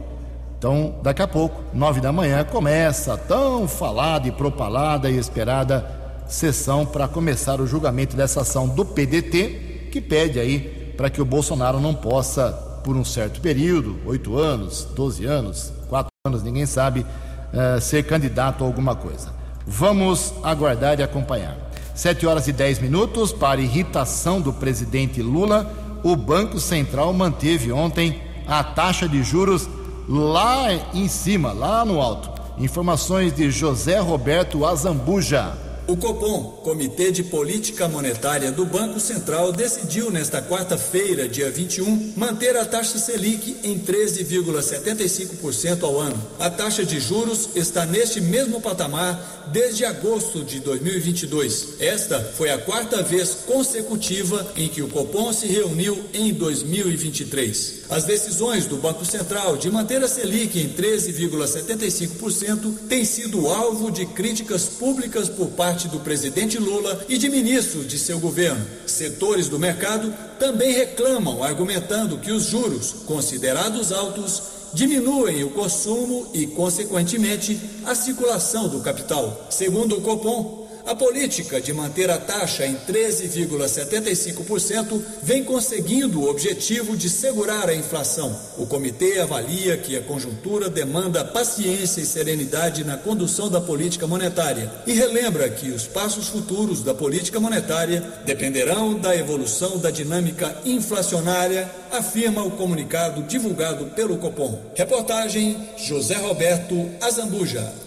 Então, 0.58 0.96
daqui 1.04 1.22
a 1.22 1.28
pouco, 1.28 1.62
9 1.74 2.00
da 2.00 2.14
manhã, 2.14 2.46
começa 2.46 3.16
a 3.16 3.18
tão 3.18 3.68
falada 3.68 4.26
e 4.26 4.32
propalada 4.32 5.10
e 5.10 5.18
esperada 5.18 5.86
sessão 6.28 6.86
para 6.86 7.10
começar 7.10 7.60
o 7.60 7.68
julgamento 7.68 8.16
dessa 8.16 8.42
ação 8.42 8.68
do 8.68 8.86
PDT, 8.86 9.65
que 9.96 10.02
pede 10.02 10.42
aí 10.42 10.94
para 10.98 11.10
que 11.10 11.22
o 11.22 11.26
Bolsonaro 11.26 11.80
não 11.80 11.94
possa, 11.94 12.52
por 12.84 12.98
um 12.98 13.06
certo 13.06 13.40
período, 13.40 13.98
8 14.06 14.38
anos, 14.38 14.86
12 14.94 15.24
anos, 15.24 15.72
4 15.88 16.10
anos, 16.28 16.44
ninguém 16.44 16.66
sabe, 16.66 17.00
uh, 17.00 17.80
ser 17.80 18.04
candidato 18.04 18.62
a 18.62 18.68
alguma 18.68 18.94
coisa. 18.94 19.34
Vamos 19.66 20.34
aguardar 20.44 21.00
e 21.00 21.04
acompanhar. 21.04 21.56
7 21.94 22.28
horas 22.28 22.46
e 22.50 22.52
10 22.52 22.80
minutos. 22.80 23.32
Para 23.32 23.62
irritação 23.62 24.42
do 24.42 24.52
presidente 24.52 25.22
Lula, 25.22 25.74
o 26.04 26.14
Banco 26.14 26.60
Central 26.60 27.14
manteve 27.14 27.72
ontem 27.72 28.22
a 28.46 28.66
taxa 28.66 29.08
de 29.08 29.24
juros 29.24 29.70
lá 30.10 30.74
em 30.94 31.08
cima, 31.08 31.54
lá 31.54 31.86
no 31.86 32.02
alto. 32.02 32.30
Informações 32.58 33.34
de 33.34 33.50
José 33.50 33.98
Roberto 34.00 34.66
Azambuja. 34.66 35.65
O 35.88 35.96
Copom, 35.96 36.62
Comitê 36.64 37.12
de 37.12 37.22
Política 37.22 37.88
Monetária 37.88 38.52
do 38.52 38.66
Banco 38.66 39.00
Central, 39.00 39.52
decidiu 39.52 40.10
nesta 40.10 40.42
quarta-feira, 40.42 41.30
dia 41.30 41.52
21, 41.52 42.14
manter 42.18 42.58
a 42.58 42.66
taxa 42.66 42.98
Selic 42.98 43.58
em 43.64 43.78
13,75% 43.78 45.84
ao 45.84 46.00
ano. 46.00 46.20
A 46.40 46.50
taxa 46.50 46.84
de 46.84 47.00
juros 47.00 47.50
está 47.56 47.86
neste 47.86 48.20
mesmo 48.20 48.60
patamar 48.60 49.44
desde 49.52 49.86
agosto 49.86 50.44
de 50.44 50.60
2022. 50.60 51.80
Esta 51.80 52.20
foi 52.20 52.50
a 52.50 52.58
quarta 52.58 53.04
vez 53.04 53.38
consecutiva 53.46 54.54
em 54.56 54.68
que 54.68 54.82
o 54.82 54.88
Copom 54.88 55.32
se 55.32 55.46
reuniu 55.46 56.04
em 56.16 56.34
2023. 56.34 57.86
As 57.92 58.06
decisões 58.06 58.66
do 58.66 58.78
Banco 58.78 59.06
Central 59.06 59.56
de 59.58 59.70
manter 59.70 60.04
a 60.04 60.08
Selic 60.08 60.60
em 60.60 60.70
13,75% 60.70 62.74
têm 62.90 63.06
sido 63.06 63.48
alvo 63.48 63.92
de 63.92 64.08
críticas 64.08 64.66
públicas 64.66 65.30
por 65.30 65.50
parte 65.50 65.75
parte 65.76 65.90
do 65.90 66.00
presidente 66.00 66.58
Lula 66.58 67.06
e 67.10 67.18
de 67.18 67.28
ministros 67.28 67.86
de 67.86 68.00
seu 68.00 68.18
governo. 68.18 68.66
Setores 68.88 69.50
do 69.50 69.60
mercado 69.60 70.14
também 70.40 70.72
reclamam, 70.72 71.44
argumentando 71.44 72.18
que 72.18 72.32
os 72.32 72.46
juros, 72.46 73.04
considerados 73.06 73.92
altos, 73.92 74.42
diminuem 74.74 75.44
o 75.44 75.50
consumo 75.50 76.28
e, 76.34 76.48
consequentemente, 76.48 77.60
a 77.86 77.94
circulação 77.94 78.70
do 78.70 78.80
capital. 78.80 79.48
Segundo 79.50 79.98
o 79.98 80.02
Copom, 80.02 80.65
a 80.86 80.96
política 80.96 81.60
de 81.60 81.74
manter 81.74 82.12
a 82.12 82.18
taxa 82.18 82.66
em 82.66 82.76
13,75% 82.76 85.02
vem 85.22 85.44
conseguindo 85.44 86.22
o 86.22 86.30
objetivo 86.30 86.96
de 86.96 87.10
segurar 87.10 87.68
a 87.68 87.76
inflação. 87.76 88.34
O 88.58 88.66
comitê 88.68 89.20
avalia 89.20 89.76
que 89.78 89.98
a 89.98 90.02
conjuntura 90.02 90.70
demanda 90.70 91.26
paciência 91.26 92.02
e 92.02 92.06
serenidade 92.06 92.84
na 92.84 92.98
condução 92.98 93.50
da 93.50 93.60
política 93.60 94.06
monetária 94.06 94.72
e 94.86 94.94
relembra 94.94 95.50
que 95.50 95.72
os 95.72 95.88
passos 95.88 96.28
futuros 96.28 96.84
da 96.84 96.94
política 96.94 97.40
monetária 97.40 98.02
dependerão 98.24 98.94
da 98.94 99.16
evolução 99.16 99.80
da 99.80 99.90
dinâmica 99.90 100.56
inflacionária, 100.66 101.68
afirma 101.92 102.44
o 102.44 102.52
comunicado 102.52 103.24
divulgado 103.24 103.88
pelo 103.88 104.18
Copom. 104.18 104.62
Reportagem 104.76 105.58
José 105.78 106.16
Roberto 106.16 106.92
Azambuja. 107.02 107.85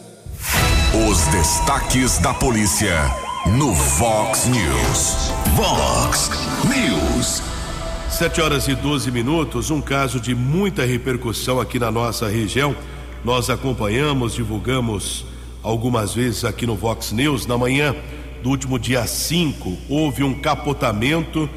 Os 0.95 1.27
destaques 1.27 2.19
da 2.19 2.33
polícia 2.33 2.97
no 3.47 3.75
Vox 3.75 4.47
News. 4.47 5.31
Vox 5.55 6.31
News. 6.65 7.43
7 8.09 8.41
horas 8.41 8.69
e 8.69 8.75
12 8.75 9.11
minutos. 9.11 9.71
Um 9.71 9.83
caso 9.83 10.19
de 10.19 10.35
muita 10.35 10.87
repercussão 10.87 11.61
aqui 11.61 11.79
na 11.79 11.91
nossa 11.91 12.27
região. 12.27 12.75
Nós 13.23 13.51
acompanhamos, 13.51 14.33
divulgamos 14.33 15.27
algumas 15.63 16.15
vezes 16.15 16.43
aqui 16.47 16.67
no 16.67 16.75
Vox 16.75 17.13
News. 17.13 17.47
Na 17.47 17.59
manhã 17.59 17.95
do 18.43 18.49
último 18.49 18.79
dia 18.79 19.07
5, 19.07 19.77
houve 19.91 20.25
um 20.25 20.41
capotamento 20.41 21.51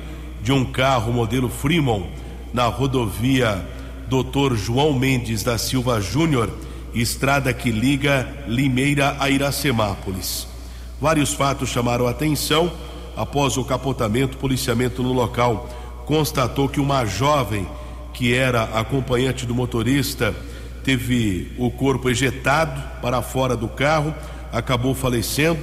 de 0.43 0.51
um 0.51 0.65
carro 0.65 1.13
modelo 1.13 1.47
Fremont 1.47 2.05
na 2.53 2.65
rodovia 2.65 3.65
Dr. 4.09 4.55
João 4.55 4.91
Mendes 4.93 5.41
da 5.41 5.57
Silva 5.57 6.01
Júnior, 6.01 6.49
estrada 6.93 7.53
que 7.53 7.71
liga 7.71 8.27
Limeira 8.47 9.15
a 9.19 9.29
Iracemápolis. 9.29 10.47
Vários 10.99 11.33
fatos 11.33 11.69
chamaram 11.69 12.07
a 12.07 12.11
atenção. 12.11 12.71
Após 13.15 13.57
o 13.57 13.65
capotamento, 13.65 14.35
o 14.35 14.39
policiamento 14.39 15.01
no 15.01 15.11
local 15.11 15.69
constatou 16.05 16.69
que 16.69 16.79
uma 16.79 17.05
jovem 17.05 17.67
que 18.13 18.33
era 18.33 18.63
acompanhante 18.63 19.45
do 19.45 19.55
motorista 19.55 20.35
teve 20.83 21.51
o 21.57 21.69
corpo 21.71 22.09
ejetado 22.09 22.81
para 23.01 23.21
fora 23.21 23.55
do 23.55 23.67
carro, 23.67 24.13
acabou 24.51 24.93
falecendo, 24.93 25.61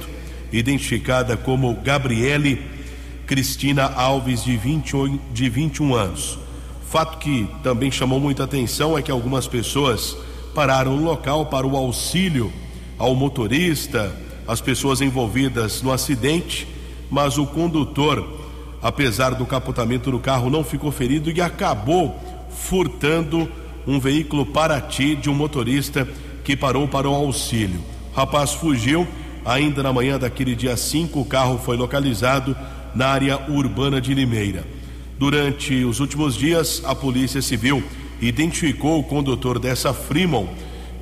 identificada 0.51 1.37
como 1.37 1.75
Gabriele 1.75 2.65
Cristina 3.27 3.83
Alves, 3.83 4.43
de 4.43 4.57
21, 4.57 5.19
de 5.31 5.49
21 5.49 5.93
anos. 5.93 6.39
Fato 6.89 7.19
que 7.19 7.47
também 7.61 7.91
chamou 7.91 8.19
muita 8.19 8.43
atenção 8.43 8.97
é 8.97 9.01
que 9.03 9.11
algumas 9.11 9.45
pessoas 9.45 10.17
pararam 10.53 10.95
no 10.95 11.03
local 11.03 11.45
para 11.45 11.65
o 11.65 11.75
auxílio 11.75 12.51
ao 12.97 13.15
motorista, 13.15 14.15
as 14.47 14.59
pessoas 14.59 14.99
envolvidas 14.99 15.81
no 15.81 15.91
acidente, 15.91 16.67
mas 17.09 17.37
o 17.37 17.45
condutor, 17.45 18.39
apesar 18.81 19.35
do 19.35 19.45
capotamento 19.45 20.11
do 20.11 20.19
carro, 20.19 20.49
não 20.49 20.63
ficou 20.63 20.91
ferido 20.91 21.31
e 21.31 21.41
acabou 21.41 22.19
furtando 22.49 23.49
um 23.87 23.99
veículo 23.99 24.45
Paraty 24.45 25.15
de 25.15 25.29
um 25.29 25.33
motorista 25.33 26.07
que 26.43 26.55
parou 26.55 26.87
para 26.87 27.09
o 27.09 27.13
auxílio. 27.13 27.79
O 28.11 28.15
rapaz 28.15 28.53
fugiu. 28.53 29.07
Ainda 29.45 29.81
na 29.81 29.93
manhã 29.93 30.19
daquele 30.19 30.53
dia 30.53 30.75
5, 30.75 31.19
o 31.19 31.25
carro 31.25 31.57
foi 31.57 31.77
localizado 31.77 32.55
na 32.93 33.07
área 33.07 33.39
urbana 33.49 34.01
de 34.01 34.13
Limeira. 34.13 34.65
Durante 35.17 35.83
os 35.85 35.99
últimos 35.99 36.35
dias, 36.35 36.81
a 36.85 36.93
Polícia 36.93 37.41
Civil 37.41 37.83
identificou 38.21 38.99
o 38.99 39.03
condutor 39.03 39.59
dessa 39.59 39.93
Fremont, 39.93 40.49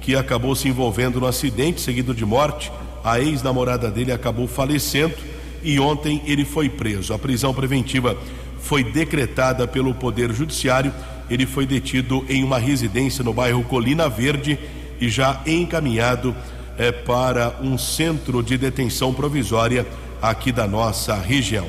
que 0.01 0.15
acabou 0.15 0.55
se 0.55 0.68
envolvendo 0.68 1.20
no 1.20 1.28
acidente 1.28 1.82
seguido 1.82 2.13
de 2.13 2.26
morte. 2.26 2.72
A 3.03 3.20
ex-namorada 3.20 3.89
dele 3.89 4.11
acabou 4.11 4.47
falecendo 4.47 5.15
e 5.63 5.80
ontem 5.80 6.22
ele 6.26 6.45
foi 6.45 6.70
preso. 6.70 7.13
A 7.13 7.20
prisão 7.20 7.53
preventiva 7.53 8.18
foi 8.59 8.84
decretada 8.84 9.68
pelo 9.68 9.93
Poder 9.93 10.34
Judiciário 10.34 10.93
ele 11.30 11.45
foi 11.45 11.65
detido 11.65 12.26
em 12.30 12.43
uma 12.43 12.57
residência 12.57 13.24
no 13.24 13.34
bairro 13.34 13.63
Colina 13.63 14.07
Verde 14.07 14.57
e 14.99 15.09
já 15.09 15.41
encaminhado 15.45 16.36
é, 16.78 16.91
para 16.91 17.57
um 17.61 17.78
centro 17.78 18.41
de 18.41 18.57
detenção 18.57 19.13
provisória 19.13 19.86
aqui 20.22 20.51
da 20.51 20.68
nossa 20.68 21.15
região. 21.15 21.68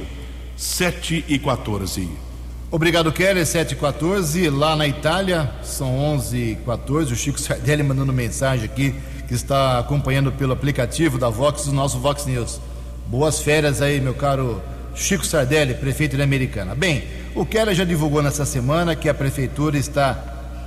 7 0.56 1.24
e 1.28 1.38
14. 1.38 2.27
Obrigado, 2.70 3.10
Kelly. 3.10 3.46
7 3.46 3.72
e 3.72 3.76
14. 3.76 4.50
Lá 4.50 4.76
na 4.76 4.86
Itália, 4.86 5.50
são 5.62 5.98
11 5.98 6.36
e 6.36 6.54
14. 6.66 7.12
O 7.14 7.16
Chico 7.16 7.40
Sardelli 7.40 7.82
mandando 7.82 8.12
mensagem 8.12 8.66
aqui, 8.66 8.94
que 9.26 9.32
está 9.32 9.78
acompanhando 9.78 10.30
pelo 10.30 10.52
aplicativo 10.52 11.18
da 11.18 11.30
Vox, 11.30 11.66
o 11.66 11.72
nosso 11.72 11.98
Vox 11.98 12.26
News. 12.26 12.60
Boas 13.06 13.40
férias 13.40 13.80
aí, 13.80 14.02
meu 14.02 14.12
caro 14.12 14.60
Chico 14.94 15.24
Sardelli, 15.24 15.74
prefeito 15.74 16.14
de 16.16 16.22
Americana. 16.22 16.74
Bem, 16.74 17.04
o 17.34 17.46
Keller 17.46 17.74
já 17.74 17.84
divulgou 17.84 18.22
nessa 18.22 18.44
semana 18.44 18.94
que 18.94 19.08
a 19.08 19.14
prefeitura 19.14 19.78
está 19.78 20.18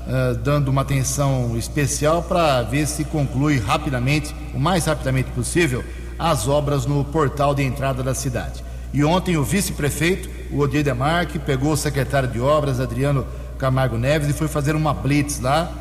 uh, 0.07 0.35
dando 0.37 0.69
uma 0.69 0.81
atenção 0.81 1.55
especial 1.55 2.23
para 2.23 2.63
ver 2.63 2.87
se 2.87 3.03
conclui 3.03 3.59
rapidamente, 3.59 4.33
o 4.55 4.59
mais 4.59 4.85
rapidamente 4.85 5.29
possível, 5.31 5.83
as 6.17 6.47
obras 6.47 6.87
no 6.87 7.05
portal 7.05 7.53
de 7.53 7.61
entrada 7.61 8.01
da 8.01 8.15
cidade. 8.15 8.63
E 8.91 9.03
ontem 9.03 9.37
o 9.37 9.43
vice-prefeito, 9.43 10.40
o 10.51 10.59
Odir 10.59 10.83
Demarque, 10.83 11.39
pegou 11.39 11.73
o 11.73 11.77
secretário 11.77 12.29
de 12.29 12.39
obras, 12.39 12.79
Adriano 12.79 13.25
Camargo 13.57 13.97
Neves, 13.97 14.29
e 14.29 14.33
foi 14.33 14.47
fazer 14.47 14.75
uma 14.75 14.93
blitz 14.93 15.39
lá. 15.39 15.71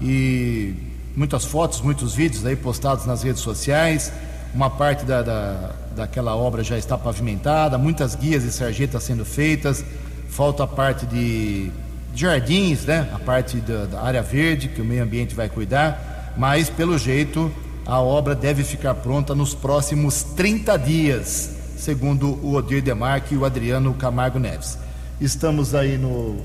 E 0.00 0.74
muitas 1.16 1.44
fotos, 1.44 1.80
muitos 1.80 2.14
vídeos 2.14 2.44
aí 2.44 2.56
postados 2.56 3.06
nas 3.06 3.22
redes 3.22 3.42
sociais. 3.42 4.12
Uma 4.54 4.68
parte 4.68 5.04
da, 5.04 5.22
da 5.22 5.70
daquela 5.94 6.34
obra 6.34 6.64
já 6.64 6.76
está 6.76 6.96
pavimentada, 6.96 7.78
muitas 7.78 8.14
guias 8.14 8.44
e 8.44 8.52
sarjetas 8.52 9.02
sendo 9.02 9.24
feitas, 9.24 9.84
falta 10.28 10.64
a 10.64 10.66
parte 10.66 11.06
de 11.06 11.70
jardins, 12.14 12.84
né? 12.84 13.08
A 13.12 13.18
parte 13.18 13.58
da, 13.58 13.86
da 13.86 14.02
área 14.02 14.22
verde 14.22 14.68
que 14.68 14.80
o 14.80 14.84
meio 14.84 15.02
ambiente 15.02 15.34
vai 15.34 15.48
cuidar, 15.48 16.32
mas 16.36 16.68
pelo 16.68 16.98
jeito 16.98 17.52
a 17.84 18.00
obra 18.00 18.34
deve 18.34 18.62
ficar 18.64 18.94
pronta 18.94 19.34
nos 19.34 19.54
próximos 19.54 20.22
30 20.22 20.76
dias, 20.78 21.50
segundo 21.82 22.38
o 22.44 22.54
Odir 22.54 22.80
Demarque 22.80 23.34
e 23.34 23.36
o 23.36 23.44
Adriano 23.44 23.92
Camargo 23.94 24.38
Neves. 24.38 24.78
Estamos 25.20 25.74
aí 25.74 25.98
no 25.98 26.36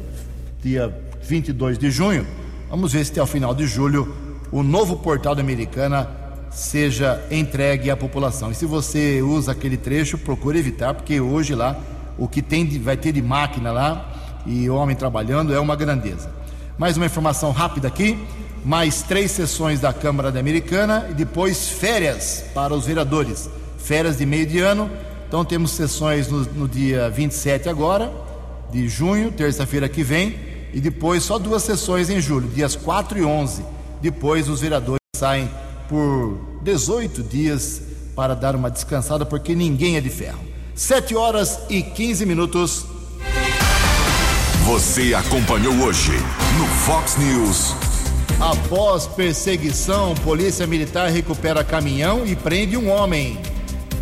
dia 0.63 0.91
22 1.21 1.77
de 1.77 1.91
junho. 1.91 2.25
Vamos 2.71 2.93
ver 2.93 3.05
se 3.05 3.11
até 3.11 3.21
o 3.21 3.27
final 3.27 3.53
de 3.53 3.67
julho 3.67 4.15
o 4.51 4.63
novo 4.63 4.97
portal 4.97 5.35
da 5.35 5.41
Americana 5.41 6.09
seja 6.49 7.23
entregue 7.29 7.91
à 7.91 7.95
população. 7.95 8.49
E 8.49 8.55
se 8.55 8.65
você 8.65 9.21
usa 9.21 9.51
aquele 9.51 9.77
trecho, 9.77 10.17
procure 10.17 10.57
evitar, 10.57 10.95
porque 10.95 11.21
hoje 11.21 11.53
lá 11.53 11.79
o 12.17 12.27
que 12.27 12.41
tem 12.41 12.65
de, 12.65 12.79
vai 12.79 12.97
ter 12.97 13.11
de 13.11 13.21
máquina 13.21 13.71
lá 13.71 14.41
e 14.43 14.67
homem 14.71 14.95
trabalhando 14.95 15.53
é 15.53 15.59
uma 15.59 15.75
grandeza. 15.75 16.31
Mais 16.79 16.97
uma 16.97 17.05
informação 17.05 17.51
rápida 17.51 17.87
aqui: 17.87 18.17
mais 18.65 19.03
três 19.03 19.29
sessões 19.29 19.79
da 19.79 19.93
Câmara 19.93 20.31
da 20.31 20.39
Americana 20.39 21.05
e 21.11 21.13
depois 21.13 21.69
férias 21.69 22.43
para 22.55 22.73
os 22.73 22.87
vereadores. 22.87 23.47
Férias 23.77 24.17
de 24.17 24.25
meio 24.25 24.47
de 24.47 24.57
ano. 24.57 24.89
Então 25.27 25.43
temos 25.43 25.71
sessões 25.71 26.29
no, 26.29 26.43
no 26.45 26.67
dia 26.67 27.09
27 27.09 27.67
agora, 27.67 28.11
de 28.71 28.87
junho, 28.87 29.31
terça-feira 29.31 29.89
que 29.89 30.03
vem, 30.03 30.39
e 30.73 30.79
depois 30.79 31.23
só 31.23 31.37
duas 31.37 31.63
sessões 31.63 32.09
em 32.09 32.21
julho, 32.21 32.47
dias 32.47 32.75
4 32.75 33.19
e 33.19 33.23
11. 33.23 33.63
Depois 34.01 34.47
os 34.47 34.61
vereadores 34.61 35.01
saem 35.15 35.49
por 35.89 36.39
18 36.63 37.23
dias 37.23 37.81
para 38.15 38.35
dar 38.35 38.55
uma 38.55 38.71
descansada, 38.71 39.25
porque 39.25 39.53
ninguém 39.53 39.97
é 39.97 40.01
de 40.01 40.09
ferro. 40.09 40.39
7 40.73 41.15
horas 41.15 41.59
e 41.69 41.81
15 41.81 42.25
minutos. 42.25 42.85
Você 44.65 45.13
acompanhou 45.13 45.73
hoje 45.75 46.11
no 46.57 46.67
Fox 46.85 47.17
News. 47.17 47.73
Após 48.39 49.07
perseguição, 49.07 50.13
Polícia 50.15 50.67
Militar 50.67 51.09
recupera 51.09 51.63
caminhão 51.63 52.25
e 52.25 52.35
prende 52.35 52.77
um 52.77 52.89
homem. 52.89 53.39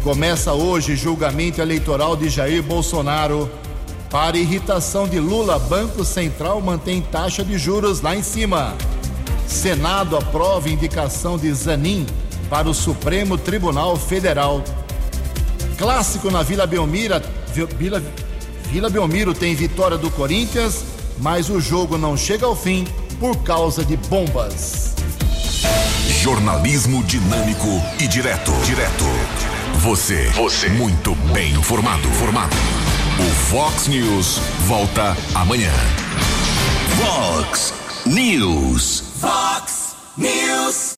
Começa 0.06 0.54
hoje 0.54 0.96
julgamento 0.96 1.60
eleitoral 1.60 2.16
de 2.16 2.30
Jair 2.30 2.62
Bolsonaro. 2.62 3.50
Para 4.12 4.38
irritação 4.38 5.08
de 5.08 5.20
Lula, 5.20 5.58
Banco 5.58 6.06
Central 6.06 6.62
mantém 6.62 7.02
taxa 7.02 7.44
de 7.44 7.58
juros 7.58 8.02
lá 8.02 8.16
em 8.16 8.22
cima. 8.22 8.76
Senado 9.48 10.16
aprova 10.16 10.70
indicação 10.70 11.40
de 11.40 11.52
Zanin 11.52 12.06
para 12.52 12.70
o 12.70 12.74
Supremo 12.74 13.36
Tribunal 13.36 13.98
Federal. 13.98 14.64
Clássico 15.76 16.30
na 16.30 16.44
Vila 16.44 16.68
Belmira. 16.68 17.20
Vila, 17.76 18.00
Vila 18.70 18.92
Belmiro 18.92 19.34
tem 19.34 19.56
vitória 19.56 19.98
do 19.98 20.12
Corinthians, 20.12 20.84
mas 21.18 21.50
o 21.50 21.60
jogo 21.60 21.98
não 21.98 22.16
chega 22.16 22.46
ao 22.46 22.56
fim 22.56 22.86
por 23.20 23.38
causa 23.38 23.84
de 23.84 23.98
bombas. 23.98 24.94
Jornalismo 26.22 27.04
dinâmico 27.06 27.82
e 28.00 28.08
direto. 28.08 28.52
Direto. 28.66 29.45
Você. 29.86 30.32
Você. 30.32 30.68
Muito 30.70 31.14
bem 31.32 31.52
informado. 31.52 32.08
Formado. 32.14 32.56
O 33.20 33.36
Fox 33.52 33.88
News 33.88 34.40
volta 34.62 35.16
amanhã. 35.36 35.72
Fox 36.98 37.72
News. 38.04 39.04
Fox 39.22 39.96
News. 40.18 40.94